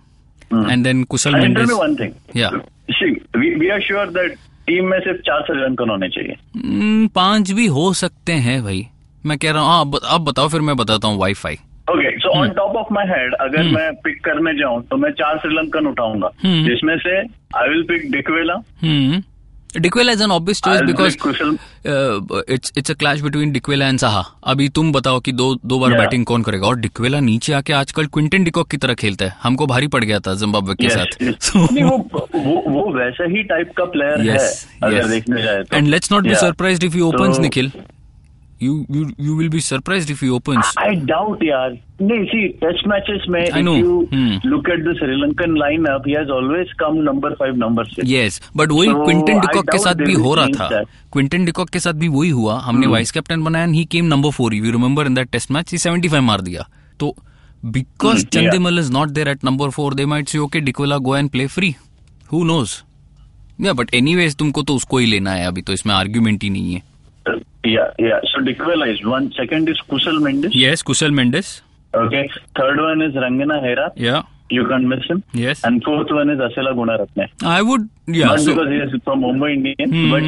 Kusal 0.63 1.33
And 1.33 1.41
tell 1.41 1.49
Mendis 1.49 1.69
me 1.69 1.79
one 1.79 1.95
thing. 1.97 2.13
Yeah. 2.33 2.49
See, 2.89 3.11
we, 3.39 3.55
we 3.55 3.71
are 3.71 3.81
sure 3.81 4.05
that 4.17 4.35
team 4.67 4.85
में 4.85 4.99
सिर्फ़ 4.99 5.21
चार 5.21 5.41
श्रीलंकन 5.41 5.89
होने 5.89 6.09
चाहिए? 6.09 6.35
हम्म, 6.55 7.07
पाँच 7.07 7.51
भी 7.51 7.65
हो 7.65 7.93
सकते 7.93 8.33
हैं 8.33 8.63
भाई। 8.63 8.87
मैं 9.25 9.37
कह 9.37 9.51
रहा 9.51 9.61
हूँ 9.63 9.81
अब 9.81 9.99
आप 10.05 10.21
बताओ 10.21 10.47
फिर 10.49 10.61
मैं 10.61 10.75
बताता 10.77 11.07
हूँ 11.07 11.19
WiFi 11.19 11.57
okay 11.89 12.17
so 12.19 12.29
Hmm. 12.29 12.41
On 12.41 12.49
top 12.49 12.75
of 12.75 12.93
my 12.93 13.05
head 13.07 13.33
अगर 13.33 13.63
मैं 13.63 13.93
पिक 13.95 14.23
करने 14.25 14.53
जाऊँ 14.59 14.81
तो 14.83 14.97
मैं 14.97 15.11
चार 15.11 15.37
श्रीलंकन 15.37 15.87
उठाऊँगा? 15.87 16.27
Hmm. 16.27 16.63
जिसमें 16.69 16.97
से 16.97 17.17
I 17.59 17.69
will 17.69 17.83
pick 17.83 18.11
Dickwella 18.11 18.53
Dickwella 19.81 20.11
is 20.11 20.23
an 20.23 20.31
obvious 20.31 20.61
choice 20.65 20.81
because 20.81 21.15
it's 22.53 22.71
it's 22.77 22.91
a 22.91 22.93
clash 22.99 23.21
between 23.21 23.51
Dickwella 23.51 23.87
and 23.87 23.99
Saha 23.99 24.23
अभी 24.53 24.67
तुम 24.77 24.91
बताओ 24.91 25.19
कि 25.25 25.31
दो 25.31 25.53
दो 25.65 25.79
बार 25.79 25.89
Yeah. 25.91 25.99
बैटिंग 26.01 26.25
कौन 26.25 26.43
करेगा 26.43 26.67
और 26.67 26.79
डिक्वेला 26.79 27.19
नीचे 27.19 27.53
आके 27.53 27.73
आजकल 27.73 28.05
क्विंटन 28.13 28.43
डिकॉक 28.43 28.69
की 28.71 28.77
तरह 28.85 28.93
खेलता 29.03 29.25
है 29.25 29.35
हमको 29.43 29.65
भारी 29.67 29.87
पड़ 29.95 30.03
गया 30.03 30.19
था 30.27 30.33
जिम्बाब्वे 30.43 30.75
के 30.81 30.87
Yes, 30.87 30.97
साथ 30.97 31.17
yes. 31.23 31.51
So- 31.51 31.71
नहीं, 31.71 31.83
वो 31.83 31.97
वो 32.35 32.61
वो 32.71 32.85
वैसा 32.97 33.29
ही 33.35 33.43
टाइप 33.53 33.71
का 33.77 33.85
प्लेयर 33.97 34.25
Yes, 34.27 34.41
है 34.41 34.89
अगर 34.89 35.01
yes. 35.01 35.09
देखने 35.09 35.41
जाए 35.43 35.63
तो 35.63 35.77
and 35.77 35.87
let's 35.87 36.11
not 36.11 36.27
be 36.27 36.35
surprised 36.35 36.83
if 36.83 36.95
if 36.97 37.03
opens 37.13 37.39
Nikhil. 37.45 37.69
You 38.63 38.73
you 38.95 39.01
you 39.23 39.33
will 39.37 39.49
be 39.53 39.59
surprised 39.63 40.11
if 40.11 40.21
he 40.23 40.27
opens. 40.35 40.67
I 40.81 40.91
doubt 41.07 41.41
यार 41.43 41.71
नहीं 42.01 42.23
सी 42.25 42.47
टेस्ट 42.61 42.87
मैचेस 42.87 43.25
में 43.29 43.39
I 43.39 43.61
if 43.61 43.67
you 43.79 43.95
Hmm. 44.11 44.37
look 44.51 44.69
at 44.75 44.83
the 44.85 44.93
Sri 44.99 45.17
Lankan 45.23 45.57
lineup 45.61 46.07
he 46.09 46.15
has 46.17 46.31
always 46.35 46.71
come 46.83 47.01
number 47.07 47.31
five 47.41 47.59
number 47.63 47.85
six. 47.89 48.07
Yes, 48.11 48.39
but 48.61 48.71
वही 48.71 48.93
Quinton 48.93 49.39
de Kock 49.39 49.69
के 49.71 49.77
साथ 49.77 50.05
भी 50.05 50.13
हो 50.13 50.33
रहा 50.35 50.47
था. 50.55 50.69
Hmm. 50.69 50.87
क्विंटन 51.13 51.45
डिकॉक 51.45 51.69
के 51.69 51.79
साथ 51.79 51.93
भी 52.03 52.07
वही 52.07 52.29
हुआ। 52.29 52.59
हमने 52.59 52.87
वाइस 52.87 53.11
कैप्टन 53.11 53.43
बनाया 53.43 53.65
he 53.65 53.85
came 53.97 54.05
number 54.05 54.31
four 54.39 54.53
you 54.53 54.71
remember 54.71 55.05
in 55.05 55.13
that 55.15 55.29
test 55.31 55.51
match 55.51 55.71
he 55.71 55.77
75 55.77 56.21
मार 56.31 56.41
दिया। 56.41 56.67
तो 56.99 57.15
because 57.65 58.25
Hmm, 58.25 58.79
is 58.79 58.91
not 58.93 59.09
there 59.09 59.27
at 59.27 59.45
number 59.45 59.69
four 59.69 59.93
they 59.93 60.05
might 60.05 60.27
say 60.29 60.37
okay 60.37 60.59
Dickwella 60.61 60.97
go 60.97 61.15
and 61.17 61.29
play 61.29 61.47
free 61.47 61.75
who 62.33 62.43
knows 62.43 62.81
या 63.61 63.73
but 63.73 63.93
anyways 63.93 64.35
तुमको 64.35 64.61
तो 64.61 64.75
उसको 64.75 64.97
ही 64.97 65.05
लेना 65.05 65.31
है 65.31 65.45
अभी 65.47 65.61
तो 65.61 65.73
इसमें 65.73 65.93
आर्ग्यूमेंट 65.95 66.43
ही 66.43 66.49
नहीं 66.49 66.73
है। 66.73 66.94
yeah 67.64 67.90
yeah 68.08 68.20
so 68.32 68.42
Dikwela 68.50 68.90
is 68.96 69.04
one 69.14 69.30
second 69.40 69.68
is 69.76 69.80
Kusal 69.94 70.20
Mendes 70.28 70.52
yes 70.56 70.82
Kusal 70.90 71.10
Mendis 71.20 71.54
okay 72.02 72.20
third 72.58 72.78
one 72.88 73.00
is 73.08 73.16
Rangana 73.22 73.60
Hera 73.62 73.88
या 74.08 74.22
you 74.54 74.62
can't 74.68 74.86
miss 74.90 75.04
him 75.08 75.18
Yes. 75.40 75.60
and 75.68 75.82
fourth 75.88 76.08
one 76.16 76.30
is 76.34 76.40
Asela 76.46 76.70
Gunaratne 76.78 77.26
I 77.54 77.60
would 77.70 77.88
या 78.16 78.28
not 78.30 78.46
because 78.50 78.70
he 78.74 78.78
is 78.84 78.94
from 79.08 79.20
Mumbai 79.24 79.50
Indians, 79.56 79.92
but 80.12 80.24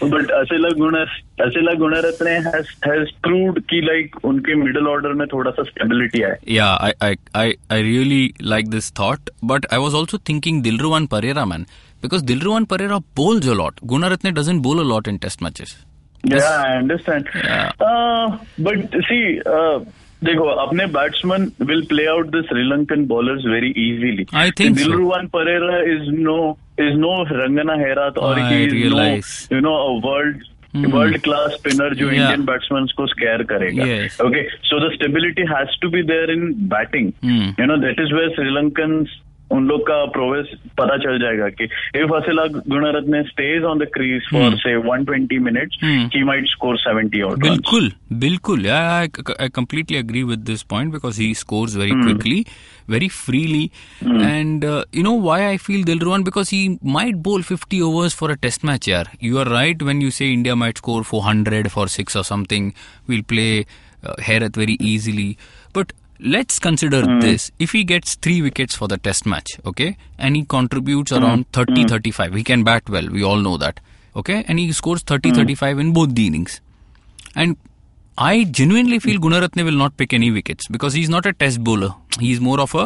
but 0.13 0.33
Asela 0.39 0.71
Guna 0.81 1.05
Asela 1.45 1.75
Gunaratne 1.83 2.33
has 2.49 2.67
has 2.89 3.13
proved 3.27 3.59
कि 3.71 3.81
like 3.87 4.19
उनके 4.31 4.57
middle 4.63 4.87
order 4.95 5.13
में 5.21 5.25
थोड़ा 5.33 5.51
सा 5.59 5.65
stability 5.71 6.21
है. 6.25 6.33
Yeah, 6.57 6.77
I, 6.89 6.93
I, 7.09 7.15
I, 7.43 7.55
I 7.69 7.79
really 7.89 8.33
like 8.53 8.69
this 8.75 8.89
thought, 9.01 9.29
but 9.41 9.65
I 9.71 9.79
was 9.87 9.93
also 10.01 10.17
thinking 10.31 10.61
Dilruwan 10.63 11.09
Pereira, 11.15 11.45
man, 11.53 11.65
Because 12.00 12.22
Dilruwan 12.22 12.66
Pereira 12.68 13.00
bowls 13.14 13.46
a 13.46 13.54
lot. 13.54 13.76
Gunaratne 13.86 14.34
doesn't 14.34 14.60
bowl 14.60 14.80
a 14.80 14.88
lot 14.94 15.06
in 15.08 15.18
test 15.18 15.40
matches. 15.40 15.76
Yeah, 16.24 16.50
I 16.66 16.76
understand. 16.76 17.28
Yeah. 17.34 17.70
Uh, 17.80 18.38
but 18.58 19.00
see, 19.08 19.40
uh, 19.46 19.78
देखो 20.24 20.44
अपने 20.60 20.86
batsman 20.94 21.42
will 21.66 21.82
play 21.88 22.04
out 22.12 22.26
the 22.30 22.40
Sri Lankan 22.46 23.04
bowlers 23.06 23.44
very 23.46 23.68
easily 23.82 24.24
I 24.40 24.46
think 24.60 24.78
so. 24.78 24.84
Dilruwan 24.84 25.26
Perera 25.34 25.76
is 25.92 26.08
no 26.22 26.38
is 26.86 26.96
no 27.04 27.12
Rangana 27.32 27.74
Herath 27.82 28.18
और 28.28 28.38
I 28.38 28.46
he 28.50 28.64
is 28.64 28.74
no 28.74 28.78
realize. 28.96 29.30
You 29.52 29.60
know 29.66 29.74
world 30.08 30.42
world 30.94 31.18
class 31.28 31.52
spinner 31.58 31.94
जो 31.94 32.06
Yeah. 32.06 32.14
Indian 32.16 32.44
batsman 32.46 32.86
को 32.96 33.06
scare 33.14 33.42
करेगा 33.52 33.84
Yes. 33.92 34.20
Okay 34.26 34.42
so 34.70 34.80
the 34.88 34.92
stability 34.94 35.42
has 35.52 35.78
to 35.82 35.90
be 35.90 36.02
there 36.10 36.30
in 36.30 36.52
batting 36.74 37.12
Hmm. 37.28 37.48
You 37.60 37.66
know 37.66 37.76
that 37.86 38.00
is 38.06 38.14
where 38.14 38.34
Sri Lankan 38.40 38.98
उन 39.50 39.66
लोग 39.68 39.80
का 39.88 40.04
progress 40.14 40.50
पता 40.78 40.96
चल 40.96 41.18
जाएगा 41.18 41.48
कि 41.58 41.64
if 42.00 42.14
Asela 42.16 42.46
Gunaratne 42.68 43.22
stays 43.28 43.64
on 43.64 43.78
the 43.78 43.86
crease 43.94 44.28
for 44.32 44.56
say 44.56 44.74
120 44.76 45.38
minutes 45.40 45.78
he 46.14 46.22
might 46.24 46.46
score 46.48 46.78
70 46.78 47.22
और 47.28 47.36
बिल्कुल 47.38 47.90
बिल्कुल. 48.12 48.66
I 48.68 49.08
completely 49.54 49.96
agree 49.98 50.22
with 50.22 50.38
this 50.46 50.62
point 50.70 50.92
because 50.92 51.20
he 51.20 51.32
scores 51.34 51.76
very 51.76 51.90
quickly 51.90 52.44
very 52.90 53.08
freely 53.08 53.64
and 54.04 54.64
you 54.64 55.02
know 55.02 55.18
why 55.20 55.42
I 55.42 55.56
feel 55.56 55.84
Dilruwan 55.84 56.24
because 56.24 56.50
he 56.54 56.68
might 56.92 57.14
bowl 57.28 57.42
50 57.42 57.80
overs 57.82 58.16
for 58.16 58.30
a 58.30 58.34
test 58.42 58.64
match 58.64 58.88
यार 58.88 59.10
you 59.22 59.38
are 59.38 59.48
right 59.48 59.82
when 59.82 60.02
you 60.02 60.10
say 60.10 60.32
India 60.32 60.54
might 60.54 60.78
score 60.78 61.04
400 61.14 61.68
for 61.68 61.88
six 61.88 62.16
और 62.16 62.24
something 62.24 62.70
we'll 63.08 63.22
play 63.28 63.48
her 63.48 64.16
Herath 64.22 64.58
very 64.58 64.78
easily 64.94 65.36
but 65.76 65.92
let's 66.33 66.59
consider 66.65 66.99
this 67.21 67.45
if 67.65 67.71
he 67.77 67.83
gets 67.83 68.15
3 68.27 68.41
wickets 68.43 68.75
for 68.81 68.87
the 68.91 68.97
test 69.07 69.25
match 69.31 69.53
okay 69.71 69.87
and 70.17 70.35
he 70.39 70.43
contributes 70.53 71.11
around 71.19 71.45
30 71.57 71.85
35 71.93 72.37
he 72.39 72.43
can 72.49 72.63
bat 72.69 72.91
well 72.95 73.09
we 73.17 73.23
all 73.31 73.41
know 73.47 73.55
that 73.63 73.81
okay 74.21 74.37
and 74.47 74.59
he 74.63 74.67
scores 74.79 75.03
30 75.11 75.31
35 75.39 75.79
in 75.85 75.91
both 75.99 76.13
the 76.19 76.27
innings 76.31 76.55
and 77.35 77.57
I 78.17 78.43
genuinely 78.43 78.99
feel 78.99 79.19
Gunaratne 79.19 79.63
will 79.65 79.79
not 79.83 79.97
pick 79.97 80.13
any 80.13 80.29
wickets 80.31 80.67
because 80.67 80.93
he's 80.93 81.09
not 81.09 81.25
a 81.25 81.33
test 81.33 81.63
bowler. 81.63 81.87
He's 82.19 82.39
more 82.39 82.59
of 82.61 82.75
a 82.75 82.83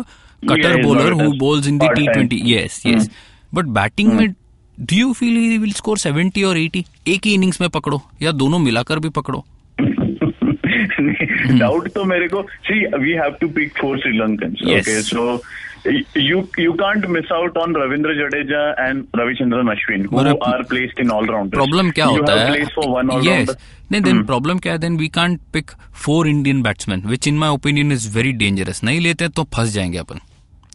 cutter 0.48 0.62
Yeah, 0.62 0.76
he's 0.78 0.86
bowler 0.86 1.10
not 1.10 1.14
a 1.14 1.16
who 1.22 1.26
test- 1.32 1.40
bowls 1.40 1.68
in 1.68 1.80
the 1.80 1.86
part-time. 1.88 2.30
T20. 2.30 2.40
Yes, 2.52 2.78
yes. 2.86 3.10
But 3.52 3.74
batting 3.78 4.14
में 4.20 4.36
do 4.92 4.96
you 4.96 5.14
feel 5.14 5.36
he 5.42 5.58
will 5.64 5.74
score 5.82 5.98
70 5.98 6.46
or 6.52 6.54
80? 6.62 6.86
एक 7.16 7.26
ही 7.26 7.36
innings 7.38 7.60
में 7.62 7.70
पकड़ो 7.70 8.02
या 8.22 8.32
दोनों 8.44 8.60
मिलाकर 8.60 9.00
भी 9.00 9.10
पकड़ो 9.20 9.44
doubt 11.59 11.89
तो 11.89 12.05
मेरे 12.05 12.29
को 12.29 12.43
see 12.43 12.87
we 12.97 13.13
have 13.13 13.37
to 13.41 13.49
pick 13.49 13.79
four 13.81 13.99
Sri Lankan 13.99 14.57
okay 14.79 15.01
so 15.03 15.43
you 16.17 16.41
you 16.59 16.73
can't 16.81 17.07
miss 17.11 17.31
out 17.37 17.57
on 17.57 17.73
Ravindra 17.75 18.13
Jadeja 18.19 18.59
and 18.79 19.07
Ravichandran 19.13 19.71
Ashwin 19.73 20.05
who 20.11 20.37
are 20.49 20.65
placed 20.65 21.01
in 21.05 21.11
all 21.11 21.27
rounders. 21.27 21.53
Problem 21.53 21.91
क्या 21.91 22.07
you 22.07 22.19
होता 22.19 22.33
है 22.33 22.65
for 22.67 22.85
one 22.89 23.11
all 23.11 23.25
yes. 23.27 23.51
नहीं 23.93 24.03
then 24.03 24.23
problem 24.25 24.59
क्या 24.59 24.73
है 24.73 24.79
then 24.79 24.97
we 24.97 25.09
can't 25.09 25.41
pick 25.53 25.71
four 26.05 26.29
Indian 26.29 26.63
batsman 26.63 27.03
which 27.07 27.29
in 27.29 27.39
my 27.39 27.51
opinion 27.51 27.93
is 27.93 28.09
very 28.19 28.33
dangerous 28.33 28.85
नहीं 28.85 29.01
लेते 29.01 29.29
तो 29.29 29.45
फंस 29.45 29.73
जाएँगे 29.73 29.99
अपन। 29.99 30.21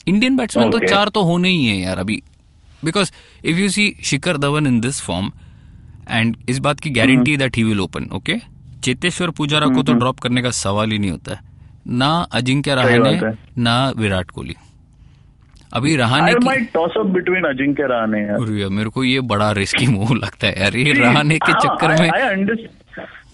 इंडियन 0.07 0.35
बैट्समैन 0.37 0.71
तो 0.71 0.79
चार 0.79 1.09
तो 1.09 1.23
होने 1.23 1.49
ही 1.49 1.65
है 1.65 1.77
यार 1.77 1.99
अभी 1.99 2.21
because 2.85 3.11
if 3.45 3.57
you 3.57 3.69
see 3.69 3.95
Shikhar 4.03 4.37
Dhawan 4.37 4.67
in 4.67 4.79
this 4.79 5.01
form 5.01 5.31
and 6.11 6.37
इस 6.49 6.59
बात 6.59 6.79
की 6.79 6.89
guarantee 6.89 7.37
that 7.37 7.57
he 7.57 7.63
will 7.63 7.79
open 7.79 8.09
okay 8.13 8.56
Cheteshwar 8.87 9.29
Pujara 9.29 9.67
को 9.67 9.83
तो 9.83 9.93
ड्रॉप 9.93 10.19
करने 10.19 10.41
का 10.41 10.49
सवाल 10.49 10.91
ही 10.91 10.99
नहीं 10.99 11.11
होता 11.11 11.33
है। 11.33 11.39
ना 11.87 12.27
अजिंक्य 12.31 12.75
रहाने 12.75 13.21
ना 13.61 13.93
विराट 13.97 14.31
कोहली। 14.31 14.55
अभी 15.73 15.95
रहाने 15.95 16.33
की 16.33 16.45
might 16.45 16.61
toss 16.61 17.03
up 17.03 17.11
between 17.11 17.45
Ajinkya 17.53 17.79
यार. 17.79 18.69
मेरे 18.69 18.89
को 18.89 19.03
ये 19.03 19.19
बड़ा 19.19 19.51
रिस्की 19.51 19.87
मूव 19.87 20.13
लगता 20.23 20.47
है 20.47 20.61
यार। 20.61 20.75
ये 20.75 20.93
रहाने 20.93 21.39
के 21.39 21.51
हाँ, 21.51 21.59
चक्कर 21.59 21.87
में. 21.87 22.09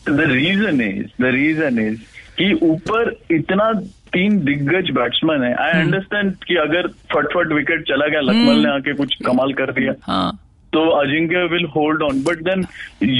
The 0.09 0.25
reason 0.25 0.77
is, 0.79 1.25
the 1.25 1.35
reason 1.37 1.89
is 1.89 1.99
कि 2.37 2.59
ऊपर 2.63 3.19
इतना 3.31 3.73
तीन 4.13 4.45
दिग्गज 4.45 4.89
बैट्समैन 4.89 5.43
है। 5.43 5.53
हम्म। 5.53 5.63
आई 5.63 5.81
अंडरस्टैंड 5.81 6.33
कि 6.33 6.55
अगर 6.55 6.87
फटफट 6.87 7.53
विकेट 7.53 7.87
चला 7.87 8.07
गया 8.07 8.21
लखमल 8.21 8.67
ने 8.67 8.75
आके 8.75 8.93
कुछ 8.93 9.15
कमाल 9.25 9.53
कर 9.53 9.71
दिया। 9.71 9.93
हाँ। 10.03 10.42
तो 10.73 10.83
Ajinkya 10.99 11.43
will 11.53 11.65
hold 11.75 12.01
on 12.03 12.21
but 12.23 12.43
then 12.49 12.65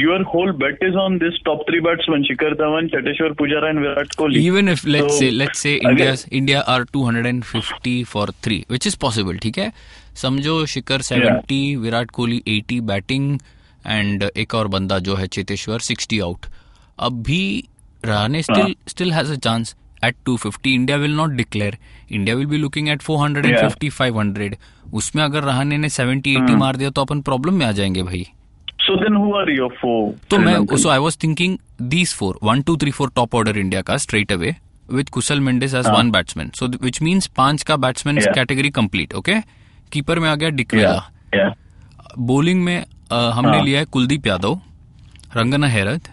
your 0.01 0.22
whole 0.33 0.51
bet 0.63 0.83
is 0.83 0.95
on 1.03 1.17
this 1.17 1.39
top 1.45 1.63
three 1.69 1.79
batsman 1.88 2.24
Shikhar 2.29 2.53
Dhawan 2.62 2.88
Cheteshwar 2.95 3.33
Pujara 3.41 3.69
and 3.69 3.79
Virat 3.79 4.15
Kohli 4.17 4.43
even 4.50 4.74
if 4.74 4.86
let's 4.95 5.13
So, 5.13 5.19
say 5.19 5.31
let's 5.41 5.63
say 5.65 5.75
अगर- 5.91 6.00
India's 6.01 6.25
India 6.41 6.63
are 6.75 6.81
250 6.98 7.95
for 8.13 8.25
three 8.48 8.60
which 8.74 8.88
is 8.91 8.98
possible 9.05 9.41
ठीक 9.43 9.57
है? 9.57 9.72
समझो 10.22 10.65
Shikhar 10.75 11.01
70 11.12 11.62
Virat 11.83 12.12
Kohli 12.17 12.41
80 12.55 12.79
batting 12.88 13.38
and 13.88 14.24
एक 14.38 14.55
और 14.55 14.67
बंदा 14.75 15.00
जो 15.07 15.15
है 15.15 15.27
Cheteshwar 15.38 15.79
60 15.91 16.19
out 16.24 16.45
अब 17.07 17.22
भी 17.27 17.41
Rahane 18.05 18.41
still 18.41 18.75
still 18.88 19.12
has 19.13 19.31
a 19.33 19.36
chance 19.45 19.75
at 20.07 20.15
250 20.29 20.67
India 20.67 20.98
will 20.98 21.15
not 21.15 21.31
declare 21.31 21.77
India 22.12 22.36
will 22.36 22.48
be 22.48 22.57
looking 22.57 22.89
at 22.89 23.01
450 23.01 23.91
500 24.01 24.55
उसमें 24.93 25.24
अगर 25.24 25.43
रहाने 25.43 25.77
ने 25.77 25.89
70 25.89 26.36
80 26.38 26.55
मार 26.55 26.75
दिया 26.75 26.89
तो 26.89 27.01
अपन 27.01 27.22
प्रॉब्लम 27.22 27.53
में 27.53 27.65
आ 27.65 27.72
जाएँगे 27.72 28.03
भाई। 28.03 28.25
So 28.79 28.95
then 28.95 29.15
who 29.15 29.33
are 29.39 29.51
your 29.51 29.75
four 29.81 30.13
तो 30.29 30.38
मैं 30.38 30.77
so 30.77 30.89
I 30.89 31.00
was 31.00 31.17
thinking 31.24 31.57
these 31.81 32.13
four 32.15 32.39
one 32.43 32.62
two 32.62 32.77
three 32.77 32.91
four 32.91 33.12
top 33.15 33.36
order 33.36 33.57
India 33.57 33.81
का 33.81 33.98
straight 33.98 34.31
away 34.31 34.55
with 34.93 35.10
Kushal 35.13 35.39
Mendis 35.39 35.74
as 35.74 35.88
one 35.88 36.12
batsman 36.12 36.50
so 36.55 36.67
which 36.81 37.01
means 37.01 37.27
पाँच 37.38 37.63
का 37.63 37.77
batsman 37.86 38.19
category 38.36 38.69
complete 38.79 39.13
okay 39.13 39.39
keeper 39.91 40.19
में 40.19 40.29
आ 40.29 40.36
गया 40.36 40.50
Dickwella 40.50 41.51
bowling 42.19 42.63
में 42.63 42.77
हमने 43.12 43.62
लिया 43.63 43.79
है 43.79 43.86
Kuldeep 43.86 44.27
Yadav 44.27 44.60
Rangana 45.36 45.67
Herath 45.67 46.10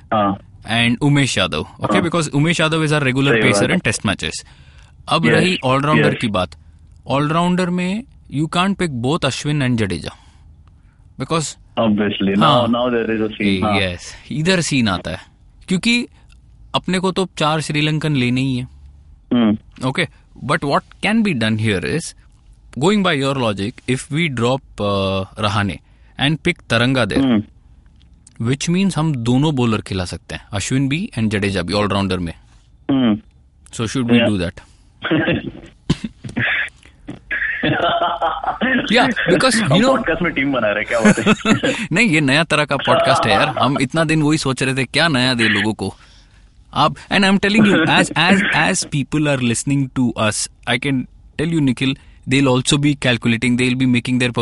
and 0.66 0.98
Umesh 1.02 1.38
Yadav 1.38 1.60
okay 1.60 2.00
because 2.00 2.30
Umesh 2.30 2.60
Yadav 2.60 2.84
is 2.84 2.94
are 2.94 3.02
regular 3.02 3.42
pacer. 3.42 3.70
In 3.70 3.78
test 3.78 4.06
matches 4.06 4.44
अब 5.08 5.22
Yes, 5.22 5.32
रही 5.32 5.58
ऑलराउंडर 5.64 6.10
yes. 6.10 6.20
की 6.20 6.28
बात। 6.28 6.50
ऑलराउंडर 7.06 7.70
में 7.70 8.04
you 8.30 8.46
can't 8.46 8.76
pick 8.76 8.90
both 8.90 9.24
Ashwin 9.24 9.62
and 9.62 9.78
Jadeja 9.78 10.10
because 11.18 11.56
obviously. 11.78 12.32
Now 12.36 12.66
now 12.66 12.86
there 12.94 13.10
is 13.10 13.20
a 13.20 13.28
scene. 13.32 13.82
Yes 13.82 14.14
इधर 14.30 14.60
scene 14.60 14.88
आता 14.88 15.10
है। 15.10 15.18
क्योंकि 15.68 16.06
अपने 16.74 16.98
को 16.98 17.12
तो 17.12 17.28
चार 17.38 17.60
श्रीलंकन 17.60 18.16
लेने 18.16 18.40
ही 18.40 18.56
है। 18.56 18.68
Hmm. 19.34 19.56
Okay, 19.84 20.06
but 20.44 20.64
what 20.64 20.82
can 21.06 21.22
be 21.26 21.34
done 21.42 21.58
here 21.66 21.84
is 21.84 22.14
going 22.78 23.04
by 23.06 23.14
your 23.22 23.34
logic, 23.38 23.72
if 23.96 24.04
we 24.16 24.28
drop 24.40 24.60
uh, 24.80 25.24
Rahane 25.44 25.78
and 26.20 26.42
pick 26.42 26.62
Which 28.42 28.70
means 28.70 28.96
हम 28.96 29.14
दोनों 29.14 29.54
बॉलर 29.54 29.80
खिला 29.80 30.04
सकते 30.04 30.34
हैं 30.34 30.46
अश्विन 30.52 30.88
भी 30.88 31.10
एंड 31.18 31.30
जडेजा 31.30 31.62
भी 31.62 31.72
ऑलराउंडर 31.72 32.18
में. 32.18 32.34
So 33.72 33.86
should 33.86 34.10
we 34.12 34.20
do 34.20 34.38
that 34.38 34.60
Yeah, 38.92 39.06
because, 39.06 39.54
you 39.54 39.68
know- 39.68 39.86
podcast 39.86 40.22
में 40.22 40.32
team 40.32 40.52
बना 40.52 40.70
रहे 40.70 40.84
क्या 40.84 41.00
बात 41.00 41.18
है? 41.18 41.34
नहीं 41.92 42.08
ये 42.08 42.20
नया 42.20 42.44
तरह 42.44 42.64
का 42.64 42.76
पॉडकास्ट 42.76 43.26
है 43.26 43.32
यार। 43.32 43.48
हम 43.48 43.78
इतना 43.80 44.04
दिन 44.04 44.22
वही 44.22 44.38
सोच 44.38 44.62
रहे 44.62 44.74
थे 44.74 44.84
क्या 44.84 45.08
नया 45.08 45.34
दे 45.34 45.48
लोगों 45.48 45.74
को? 45.74 45.94
आप 46.74 46.94
and 47.12 47.24
I 47.24 47.30
am 47.30 47.38
telling 47.38 47.66
you 47.66 47.82
as 47.82 48.12
as 48.18 48.42
as 48.56 48.84
people 48.84 49.28
are 49.28 49.40
listening 49.40 49.88
to 49.96 50.10
us 50.10 50.50
I 50.68 50.78
can 50.78 51.06
tell 51.38 51.48
you 51.48 51.60
Nikhil 51.60 51.96
they 52.28 52.36
will 52.36 52.48
also 52.48 52.78
be 52.78 52.94
calculating 53.02 53.56
they 53.58 53.64
will 53.64 53.74
be 53.74 53.86
making 53.86 54.18
their 54.20 54.32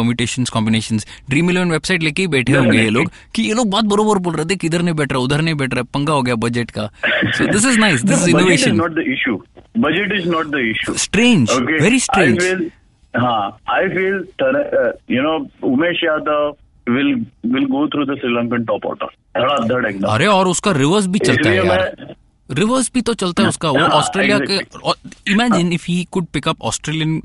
dream 1.31 1.51
eleven 1.51 1.71
website 1.71 2.03
लेके 2.03 2.23
ही 2.23 2.29
बैठे 2.29 2.53
होंगे 2.53 2.79
ये 2.79 2.91
लोग 2.91 3.11
कि 3.35 3.43
ये 3.43 3.55
लोग 3.55 3.71
बात 3.71 3.85
बरोबर 3.85 4.19
बोल 4.19 4.35
रहे 4.35 4.47
थे 4.47 4.57
किधर 4.57 4.83
नहीं 4.83 4.95
बैठ 4.95 5.13
रहा 5.13 5.21
उधर 5.23 5.43
नहीं 5.43 5.55
बैठ 5.55 5.75
रहा 5.75 5.83
पंगा 5.95 6.13
हो 6.13 6.23
गया 6.23 6.35
बजट 6.35 6.71
का 6.71 6.87
so 7.15 7.47
this 7.53 7.67
is 7.67 7.79
nice 7.79 8.03
this 8.05 8.23
is 8.23 8.31
innovation 8.31 8.81
not 8.81 8.95
the 8.95 9.07
issue. 9.15 9.39
Budget 9.77 10.13
is 10.19 10.27
not 10.27 10.51
the 10.55 10.63
issue. 10.71 10.97
Strange 10.99 11.51
very 11.83 12.01
strange 12.01 12.71
हाँ, 13.15 13.59
I 13.67 13.83
feel, 13.89 14.17
Tar- 14.41 14.65
uh, 14.79 14.93
you 15.09 15.23
know, 15.23 15.37
Umesh 15.65 16.03
Yadav 16.05 16.57
will 16.87 17.13
will 17.55 17.67
go 17.67 17.87
through 17.89 18.05
the 18.07 18.17
Sri 18.21 18.33
Lankan 18.35 18.67
top 18.67 18.85
order. 18.85 19.09
धड़ाधड़ 19.37 19.87
एकदम. 19.87 20.09
अरे 20.09 20.27
और 20.27 20.49
उसका 20.49 20.73
reverse 20.73 21.07
भी 21.07 21.19
चलता 21.19 21.49
है 21.51 21.57
यार 21.57 22.15
रिवर्स 22.49 22.91
भी 22.95 23.01
तो 23.01 23.15
चलता 23.15 23.43
है 23.43 23.49
उसका 23.49 23.71
वो 23.71 23.79
हाँ, 23.79 23.89
ऑस्ट्रेलिया 23.89 24.39
के 24.51 24.59
imagine 25.33 25.73
if 25.73 25.85
he 25.89 26.07
could 26.13 26.27
pick 26.33 26.49
up 26.49 26.63
Australian 26.63 27.23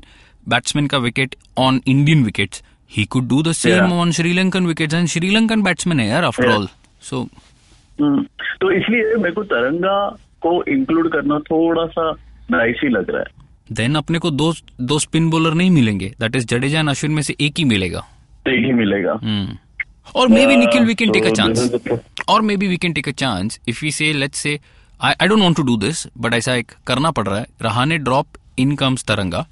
batsman 0.48 0.86
का 0.86 0.98
wicket 0.98 1.34
on 1.58 1.80
Indian 1.86 2.24
wickets 2.24 2.62
he 2.96 3.04
could 3.04 3.28
do 3.28 3.42
the 3.42 3.52
same 3.52 3.78
Yeah. 3.78 3.92
On 3.92 4.12
Sri Lankan 4.12 4.66
wickets 4.66 4.94
and 4.94 5.08
Sri Lankan 5.08 5.62
batsman 5.62 6.00
है 6.00 6.08
यार 6.08 6.24
आफ्टर 6.24 6.44
Yeah. 6.44 6.56
ऑल 6.56 6.68
सो 7.02 7.28
हम्म, 8.00 8.22
तो 8.60 8.70
इसलिए 8.70 9.16
मेरे 9.16 9.32
को 9.32 9.42
तरंगा 9.42 10.16
को 10.40 10.64
इंक्लूड 10.64 11.12
करना 11.12 11.38
थोड़ा 11.38 11.86
सा 11.86 12.12
डाइसी 12.50 12.88
लग 12.88 13.10
रहा 13.10 13.20
है। 13.20 13.26
देन 13.72 13.94
अपने 13.94 14.18
को 14.18 14.30
दो 14.30 14.54
दो 14.80 14.98
स्पिन 14.98 15.30
बॉलर 15.30 15.54
नहीं 15.54 15.70
मिलेंगे। 15.70 16.14
That 16.20 16.36
is 16.36 16.46
Jadeja 16.46 16.80
and 16.80 16.88
Ashwin 16.88 17.12
में 17.12 17.22
से 17.22 17.36
एक 17.40 17.54
ही 17.58 17.64
मिलेगा। 17.64 18.06
एक 18.48 18.66
ही 18.66 18.72
मिलेगा। 18.72 19.12
Hmm. 19.12 19.56
और 20.14 20.28
maybe 20.46 20.56
Nikhil 20.56 20.84
we 20.84 20.94
can 20.94 21.12
take 21.12 21.24
a 21.24 21.30
chance 21.30 21.72
the- 21.72 21.98
और 22.28 22.42
maybe 22.56 22.68
we 22.68 22.76
can 22.76 22.92
take 22.92 23.08
a 23.08 23.12
chance 23.12 23.60
if 23.68 23.84
we 23.84 23.90
say 23.90 24.12
let's 24.12 24.38
say 24.38 24.60
I 25.02 25.12
I 25.22 25.28
don't 25.28 25.40
want 25.40 25.56
to 25.56 25.62
do 25.62 25.76
this 25.76 26.06
but 26.18 26.34
ऐसा 26.34 26.54
एक 26.54 26.72
करना 26.86 27.10
पड़ 27.10 27.26
रहा 27.26 27.38
है। 27.38 27.46
Rahane 27.62 27.98
drop 27.98 28.26
in 28.58 28.74
comes 28.76 29.04
Tharanga 29.04 29.46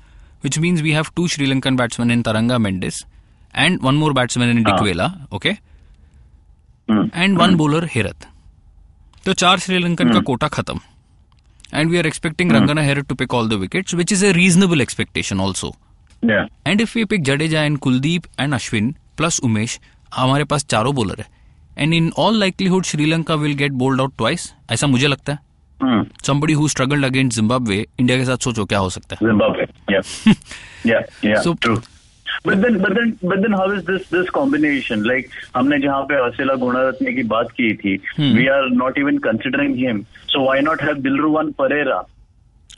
which 0.45 0.59
means 0.59 0.83
we 0.83 0.93
have 0.93 1.11
two 1.15 1.27
Sri 1.29 1.49
Lankan 1.53 1.77
batsmen 1.77 2.11
in 2.11 2.23
Taranga 2.23 2.59
Mendes 2.61 3.05
and 3.55 3.83
one 3.83 3.97
more 3.97 4.13
batsman 4.13 4.49
in 4.51 4.65
Dikwela, 4.65 5.07
okay? 5.33 5.59
Hmm. 6.89 7.07
And 7.13 7.39
one 7.39 7.57
bowler 7.57 7.83
Herath. 7.97 8.27
तो 9.25 9.33
चार 9.41 9.59
श्रीलंकन 9.61 10.13
का 10.13 10.21
कोटा 10.29 10.49
खत्म 10.55 10.81
and 11.75 11.91
we 11.91 11.99
are 11.99 12.07
expecting 12.07 12.53
Rangana 12.53 12.83
Herath 12.83 13.07
to 13.09 13.15
pick 13.15 13.35
all 13.35 13.49
the 13.49 13.59
wickets 13.61 13.95
which 13.95 14.13
is 14.13 14.25
a 14.27 14.31
reasonable 14.43 14.81
expectation 14.81 15.41
also 15.41 15.73
Yeah. 16.23 16.43
And 16.67 16.81
if 16.81 16.93
we 16.99 17.05
pick 17.13 17.23
Jadeja 17.25 17.63
and 17.65 17.79
Kuldeep 17.85 18.27
and 18.41 18.55
Ashwin 18.55 18.95
plus 19.17 19.39
Umesh 19.45 19.79
हमारे 20.15 20.45
पास 20.53 20.65
चारों 20.65 20.95
bowler 20.95 21.21
है 21.21 21.27
and 21.79 21.95
in 21.95 22.11
all 22.25 22.39
likelihood 22.41 22.85
Sri Lanka 22.85 23.35
will 23.45 23.55
get 23.63 23.73
bowled 23.81 24.01
out 24.01 24.17
twice 24.17 24.53
ऐसा 24.73 24.87
मुझे 24.87 25.07
लगता 25.07 25.33
है 25.33 25.39
Hmm. 25.39 25.52
Somebody 26.29 26.55
who 26.55 26.69
struggled 26.69 27.05
against 27.05 27.39
Zimbabwe 27.41 27.79
India 28.01 28.19
के 28.19 28.25
साथ 28.25 28.37
सोचो 28.49 28.65
क्या 28.65 28.79
हो 28.79 28.91
सकता 28.91 29.17
है 29.17 29.29
Zimbabwe. 29.29 29.67
Yeah. 29.91 30.37
yeah. 30.85 31.03
Yeah. 31.23 31.41
So- 31.41 31.55
true. 31.55 31.81
But 32.45 32.61
then, 32.63 32.79
but 32.83 32.95
then, 32.97 33.11
but 33.31 33.43
then, 33.43 33.53
how 33.53 33.65
is 33.71 33.83
this 33.89 34.07
this 34.13 34.31
combination? 34.37 35.03
Like, 35.09 35.29
हमने 35.57 35.79
जहाँ 35.79 36.03
पे 36.11 36.15
हसीला 36.15 36.55
गुणारत्ने 36.63 37.13
की 37.13 37.23
बात 37.33 37.51
की 37.59 37.75
थी, 37.83 37.93
we 38.39 38.47
are 38.55 38.71
not 38.71 38.99
even 39.03 39.21
considering 39.27 39.77
him. 39.83 40.01
So 40.33 40.43
why 40.47 40.57
not 40.69 40.81
have 40.81 41.05
Dilruwan 41.07 41.53
Pereira 41.61 42.01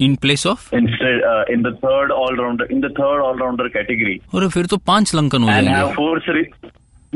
in 0.00 0.14
place 0.22 0.46
of 0.46 0.74
instead 0.76 1.22
uh, 1.32 1.44
in 1.54 1.62
the 1.62 1.72
third 1.84 2.10
all 2.10 2.36
rounder 2.36 2.64
in 2.76 2.80
the 2.80 2.90
third 2.98 3.20
all 3.24 3.36
rounder 3.42 3.68
category 3.76 4.18
और 4.34 4.48
फिर 4.48 4.66
तो 4.66 4.76
पाँच 4.76 5.14
लंकन 5.14 5.42
हो 5.42 5.48
and 5.48 5.68
have 5.68 5.74
जाएँगे 5.74 5.94
four 5.94 6.20
Sri 6.26 6.44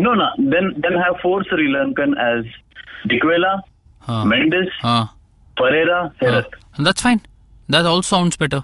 no 0.07 0.15
no 0.21 0.29
then 0.53 0.73
then 0.85 0.99
have 1.03 1.21
four 1.23 1.45
Sri 1.51 1.69
Lankan 1.77 2.17
as 2.27 2.45
Dikwela, 3.12 3.61
हाँ 4.83 5.18
हाँ 5.59 5.71
Pereira, 5.71 6.01
Herath. 6.25 6.59
That's 6.81 7.03
fine 7.03 7.21
that 7.71 7.85
also 7.87 8.09
sounds 8.16 8.38
better 8.40 8.62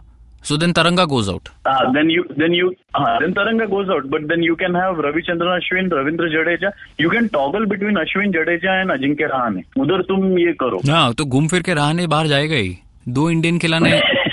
so 0.48 0.56
then 0.56 0.72
Tharanga 0.72 1.04
goes 1.10 1.28
out 1.28 1.48
Ah, 1.72 1.76
then 1.96 2.10
you 2.14 2.22
then 2.40 2.54
you 2.56 2.66
ah, 3.00 3.04
then 3.20 3.34
Taranga 3.36 3.66
goes 3.68 3.90
out, 3.94 4.08
but 4.14 4.26
then 4.32 4.42
you 4.46 4.56
can 4.62 4.74
have 4.80 4.98
Ravichandran 5.06 5.52
Ashwin, 5.58 5.86
Ravindra 5.98 6.28
Jadeja. 6.34 6.70
You 7.04 7.10
can 7.14 7.28
toggle 7.36 7.64
between 7.70 8.00
Ashwin 8.02 8.34
Jadeja 8.38 8.74
and 8.82 8.94
Ajinkya 8.96 9.30
Rahane. 9.34 9.60
उधर 9.84 10.02
तुम 10.10 10.26
ये 10.38 10.52
करो 10.62 10.80
हाँ 10.90 11.12
तो 11.20 11.24
घूम 11.24 11.48
फिर 11.54 11.62
के 11.68 11.74
रहने 11.80 12.06
बाहर 12.14 12.26
जाएगा 12.34 12.56
ही 12.56 12.76
दो 13.16 13.28
इंडियन 13.30 13.58
खिलाने 13.58 13.90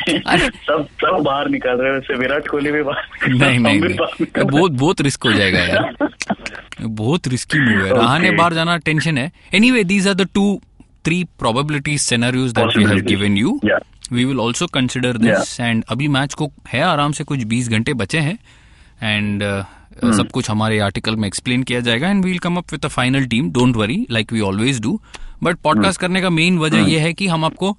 सब 0.08 0.86
सब 1.02 1.22
बाहर 1.26 1.50
निकाल 1.56 1.78
रहे 1.82 1.94
हैं 2.10 2.18
विराट 2.20 2.48
कोहली 2.48 2.72
भी 2.72 2.82
बाहर 2.90 3.30
नहीं 3.34 3.60
नहीं 3.60 3.80
नहीं 3.82 4.46
बहुत 4.52 4.72
बहुत 4.72 5.02
रिस्क 5.08 5.26
हो 5.28 5.32
जाएगा 5.34 5.60
यार 5.60 5.96
बहुत 7.02 7.28
रिस्की 7.28 7.60
मूव 7.60 7.86
है 7.86 7.94
रहाने. 7.94 8.32
बाहर 8.32 8.54
जाना 8.54 8.78
टेंशन 8.86 9.18
है 9.18 9.32
anyway 9.56 9.84
these 9.94 10.08
are 10.08 10.14
the 10.14 10.28
two 10.36 10.46
probability 11.40 11.98
scenarios 11.98 12.52
that 12.52 12.78
we 12.78 12.84
have 12.84 12.90
Possibilities. 12.90 13.08
Given 13.18 13.38
you 13.38 13.60
Yeah. 13.66 13.80
We 14.14 14.26
will 14.26 14.40
also 14.40 14.68
consider 14.74 15.18
this 15.18 15.60
and 15.60 15.84
अभी 15.92 16.08
मैच 16.16 16.34
को 16.34 16.52
है 16.70 16.82
आराम 16.84 17.12
से 17.12 17.24
कुछ 17.24 17.44
बीस 17.54 17.70
घंटे 17.70 17.94
बचे 18.04 18.20
हैं 18.20 18.38
एंड 19.04 19.44
Hmm. 19.94 20.14
सब 20.18 20.30
कुछ 20.32 20.50
हमारे 20.50 20.78
आर्टिकल 20.80 21.16
में 21.16 21.28
एक्सप्लेन 21.28 21.64
किया 21.70 21.80
जाएगा 21.86 22.10
and 22.10 22.24
we'll 22.26 22.38
come 22.40 22.58
up 22.58 22.72
with 22.72 22.86
a 22.86 22.88
final 22.90 23.26
team 23.34 23.50
don't 23.54 23.76
worry 23.78 23.98
like 24.12 24.32
we 24.34 24.40
always 24.50 24.80
do 24.82 25.00
but 25.44 25.58
podcast 25.64 26.00
Hmm. 26.00 26.02
करने 26.02 26.22
का 26.22 26.30
मेन 26.30 26.58
वजह 26.60 26.88
यह 26.92 27.02
है 27.04 27.14
कि 27.14 27.28
हम 27.28 27.46
आपको 27.46 27.72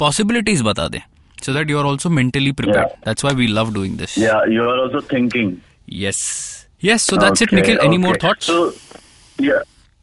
पॉसिबिलिटीज 0.00 0.62
बता 0.62 0.86
दें 0.88 1.00
so 1.38 1.52
that 1.54 1.70
you 1.70 1.78
are 1.78 1.84
also 1.84 2.10
mentally 2.10 2.52
prepare 2.52 2.84
Yeah. 2.84 3.04
That's 3.06 3.24
why 3.24 3.34
we 3.34 3.46
love 3.46 3.72
doing 3.74 3.96
this 3.98 4.18
Yeah, 4.18 4.40
you 4.54 4.68
are 4.72 4.78
also 4.84 5.02
thinking. 5.14 5.50
Yes. 6.04 6.22
Yes, 6.82 7.08
so 7.10 7.16
that's 7.16 7.42
it, 7.44 7.52
Okay, 7.52 7.56
Nikhil. 7.56 7.78
Any 7.80 7.98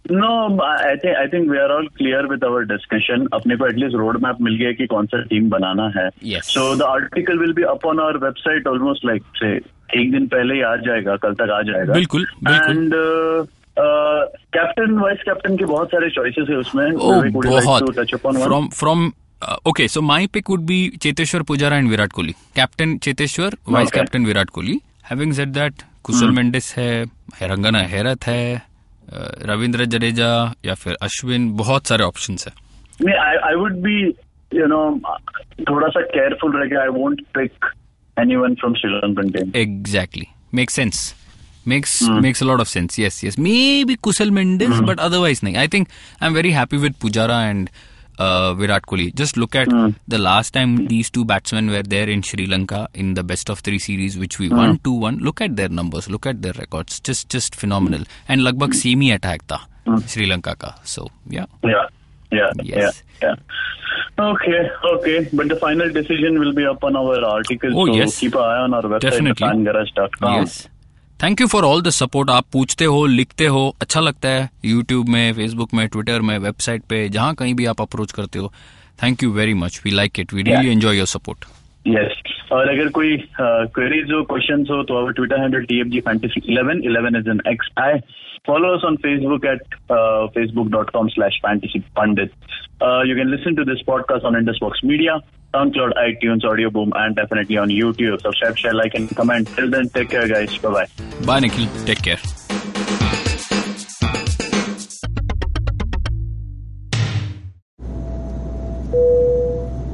think 0.10 1.18
I 1.18 1.28
think 1.28 1.50
we 1.50 1.58
are 1.58 1.72
all 1.72 1.88
clear 1.98 2.28
with 2.28 2.44
our 2.44 2.66
discussion. 2.66 3.28
अपने 3.34 3.56
को 3.56 3.68
at least 3.68 3.96
road 3.96 4.24
map 4.24 4.38
मिल 4.42 4.56
गया 4.56 4.72
कि 4.72 4.86
कौन 4.86 5.06
सा 5.06 5.22
team 5.22 5.50
बनाना 5.50 5.92
है. 5.98 6.10
Yes. 6.34 6.58
So 6.58 6.76
the 6.76 6.88
article 6.88 7.38
will 7.38 7.54
be 7.54 7.64
up 7.64 7.86
on 7.86 8.00
our 8.00 8.14
website 8.14 8.74
almost 8.74 9.12
like 9.12 9.24
say 9.44 9.60
एक 9.96 10.12
दिन 10.12 10.28
पहले 10.28 10.54
ही 10.54 10.62
आ 10.62 10.76
जाएगा, 10.76 11.16
कल 11.16 11.34
तक 11.34 11.42
आ 11.42 11.62
जाएगा. 11.62 11.94
बिल्कुल, 11.94 12.28
बिल्कुल. 12.44 12.76
And 12.76 12.94
कैप्टन 14.54 15.00
वाइस 15.00 15.20
कैप्टन 15.26 15.58
के 15.58 15.66
बहुत 15.66 15.88
सारे 15.88 16.10
चॉइसेस 16.10 16.48
है 16.50 16.56
उसमें. 16.56 16.92
oh, 16.92 17.24
uh, 19.42 19.58
okay, 19.66 19.88
so 19.88 20.02
my 20.02 20.28
pick 20.28 20.48
would 20.48 20.66
be 20.66 20.92
Cheteshwar 20.92 21.42
Pujara 21.42 21.72
and 21.72 21.90
Virat 21.90 22.10
Kohli. 22.10 22.36
Captain 22.56 23.00
Cheteshwar, 23.00 23.56
vice 23.66 23.88
Okay. 23.88 24.00
captain 24.00 24.26
Virat 24.26 24.48
Kohli. 24.48 24.82
Having 25.02 25.34
said 25.34 25.54
that, 25.54 25.74
कुशल 26.04 26.30
मेंडिस 26.30 26.78
है, 26.78 27.06
रंगना 27.42 27.80
हैरत 27.80 28.28
है, 28.28 28.56
uh, 28.56 28.62
रविंद्र 29.46 29.86
जडेजा 29.86 30.54
या 30.66 30.74
फिर 30.74 30.98
अश्विन 31.02 31.52
बहुत 31.54 31.88
सारे 31.88 32.04
ऑप्शन 32.04 32.34
है। 32.34 32.52
थोड़ा 35.64 35.88
सा 35.88 36.02
केयरफुल 36.02 36.60
रहेगा 36.60 36.82
I 36.82 36.88
won't 36.88 37.22
pick 37.22 37.66
anyone 38.20 38.56
from 38.56 38.74
Sri Lankan 38.74 39.52
exactly 39.56 40.26
make 40.54 40.70
sense 40.70 41.16
makes 41.68 42.04
makes 42.04 42.44
a 42.44 42.46
lot 42.46 42.60
of 42.60 42.68
sense 42.68 43.00
yes 43.00 43.24
yes 43.24 43.40
maybe 43.86 43.96
Kushal 43.96 44.32
Mendis 44.32 44.70
but 44.70 45.00
otherwise 45.00 45.40
नहीं. 45.44 45.56
I 45.56 45.68
think 45.68 45.88
I 46.22 46.28
am 46.30 46.36
very 46.36 46.52
happy 46.52 46.78
with 46.78 46.94
Pujara 46.94 47.46
and 47.46 47.70
Uh, 48.20 48.54
Virat 48.54 48.84
Kohli. 48.84 49.14
Just 49.16 49.38
look 49.38 49.56
at 49.56 49.68
hmm. 49.68 49.90
the 50.08 50.18
last 50.18 50.54
time 50.54 50.88
these 50.88 51.10
two 51.10 51.26
batsmen 51.26 51.70
were 51.70 51.82
there 51.82 52.08
in 52.08 52.22
Sri 52.22 52.46
Lanka 52.46 52.88
in 52.94 53.16
the 53.16 53.24
best 53.24 53.50
of 53.50 53.60
three 53.60 53.80
series, 53.80 54.18
which 54.18 54.38
we 54.40 54.50
won 54.50 54.72
hmm. 54.72 54.76
two 54.84 54.94
one. 54.94 55.18
Look 55.18 55.42
at 55.42 55.56
their 55.56 55.70
numbers. 55.70 56.10
Look 56.10 56.26
at 56.28 56.42
their 56.42 56.54
records. 56.54 57.00
Just 57.00 57.30
just 57.30 57.56
phenomenal. 57.56 58.04
And 58.28 58.42
lagbag 58.42 58.76
same 58.76 59.02
hi 59.02 59.16
attack 59.16 59.48
tha 59.48 59.60
hmm. 59.86 59.98
Sri 60.06 60.28
Lanka 60.28 60.56
ka. 60.56 60.76
So 60.84 61.08
yeah. 61.28 61.46
Yeah, 61.64 61.88
yeah, 62.32 62.52
Yes. 62.64 63.04
yeah, 63.22 63.30
yeah. 63.30 63.36
Okay, 64.20 64.70
okay. 64.86 65.28
But 65.34 65.50
the 65.50 65.56
final 65.56 65.90
decision 65.90 66.40
will 66.40 66.54
be 66.54 66.66
up 66.66 66.84
on 66.84 66.96
our 66.96 67.24
article. 67.26 67.72
Oh, 67.80 67.88
so 67.88 67.94
yes. 67.94 68.20
keep 68.20 68.36
an 68.36 68.42
eye 68.42 68.60
on 68.60 68.74
our 68.74 68.84
website, 68.84 69.02
Definitely. 69.02 69.48
fangarage.com. 69.48 70.42
Yes 70.42 70.68
thank 71.24 71.42
you 71.42 71.48
for 71.48 71.64
all 71.64 71.82
the 71.82 71.90
support 71.90 72.30
आप 72.30 72.46
पूछते 72.54 72.86
हो 72.86 73.06
लिखते 73.06 73.46
हो 73.46 73.76
अच्छा 73.82 74.00
लगता 74.00 74.30
है 74.30 74.50
YouTube 74.66 75.10
में 75.10 75.34
Facebook 75.34 75.74
में 75.74 75.88
ट्विटर 75.88 76.22
में 76.22 76.38
वेबसाइट 76.38 76.82
पे 76.90 77.10
जहाँ 77.10 77.36
कहीं 77.36 77.54
भी 77.56 77.66
आप 77.66 77.82
अप्रोच 77.82 78.12
करते 78.12 78.40
हो। 78.40 78.54
Thank 79.04 79.24
you 79.24 79.32
very 79.32 79.54
much 79.54 79.82
we 79.86 79.92
like 79.92 80.20
it 80.20 80.34
we 80.34 80.42
really 80.42 80.72
enjoy 80.72 80.98
your 80.98 81.08
support 81.08 81.46
Yes. 81.88 82.12
और 82.52 82.70
अगर 82.70 82.88
कोई 82.88 83.18
क्वेरीज 83.42 84.12
हो 84.12 84.24
क्वेश्चन 84.24 84.62
हो 84.62 84.84
तो 84.84 84.98
our 84.98 85.14
Twitter 85.14 85.40
handle 85.42 85.64
T 85.64 85.80
F 85.80 85.88
G 85.88 86.00
fantasy 86.00 86.42
eleven 86.50 86.82
eleven 86.84 87.16
is 87.16 87.30
an 87.30 87.42
X 87.48 87.70
I 87.80 87.94
Follow 88.48 88.70
us 88.76 88.84
on 88.88 88.96
Facebook 89.04 89.46
at 89.50 89.76
uh, 89.98 90.24
facebook.com 90.38 91.10
slash 91.12 91.36
fantasy 91.44 91.80
pundit. 92.00 92.34
Uh, 92.88 93.02
you 93.10 93.14
can 93.20 93.30
listen 93.34 93.56
to 93.60 93.66
this 93.70 93.84
podcast 93.90 94.26
on 94.30 94.36
Indusbox 94.40 94.82
Media, 94.90 95.14
SoundCloud, 95.54 95.94
iTunes, 95.94 96.44
Audio 96.44 96.72
Boom, 96.72 96.92
and 96.96 97.16
definitely 97.16 97.58
on 97.58 97.70
YouTube. 97.70 98.20
Subscribe, 98.22 98.58
share, 98.58 98.74
like, 98.74 98.96
and 98.96 99.16
comment. 99.16 99.48
Till 99.50 99.70
then, 99.70 99.88
take 99.90 100.10
care, 100.10 100.28
guys. 100.28 100.58
Bye-bye. 100.58 100.88
Bye, 101.26 101.40
Nikhil. 101.42 101.68
Take 101.86 102.02
care. 102.02 102.18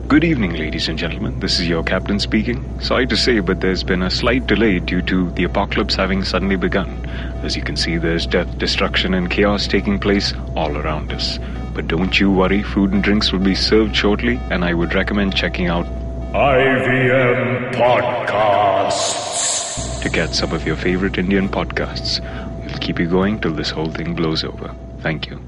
Good 0.08 0.24
evening, 0.24 0.54
ladies 0.54 0.88
and 0.88 0.98
gentlemen. 0.98 1.40
This 1.40 1.60
is 1.60 1.68
your 1.68 1.84
captain 1.84 2.20
speaking. 2.20 2.64
Sorry 2.80 3.06
to 3.06 3.16
say, 3.16 3.42
but 3.42 3.62
there's 3.62 3.84
been 3.84 4.02
a 4.02 4.10
slight 4.10 4.48
delay 4.48 4.80
due 4.80 5.02
to 5.04 5.30
the 5.32 5.44
apocalypse 5.44 5.96
having 5.96 6.24
suddenly 6.24 6.56
begun. 6.56 6.90
As 7.44 7.56
you 7.56 7.62
can 7.62 7.76
see, 7.76 7.98
there's 7.98 8.26
death, 8.26 8.58
destruction, 8.58 9.14
and 9.14 9.30
chaos 9.30 9.68
taking 9.68 10.00
place 10.00 10.34
all 10.56 10.78
around 10.78 11.12
us. 11.12 11.38
But 11.74 11.88
don't 11.88 12.20
you 12.20 12.32
worry, 12.32 12.62
food 12.64 12.92
and 12.92 13.04
drinks 13.04 13.32
will 13.32 13.40
be 13.40 13.56
served 13.56 13.96
shortly, 13.96 14.40
and 14.50 14.66
I 14.66 14.74
would 14.74 14.94
recommend 14.94 15.36
checking 15.36 15.68
out 15.68 15.86
IVM 16.34 17.72
Podcasts 17.74 19.30
to 20.02 20.10
get 20.10 20.36
some 20.36 20.52
of 20.54 20.66
your 20.66 20.76
favorite 20.76 21.18
Indian 21.18 21.50
podcasts. 21.50 22.20
We'll 22.66 22.78
keep 22.80 23.00
you 23.00 23.08
going 23.08 23.40
till 23.40 23.54
this 23.54 23.70
whole 23.70 23.92
thing 23.92 24.16
blows 24.16 24.44
over. 24.44 24.74
Thank 25.02 25.28
you. 25.30 25.40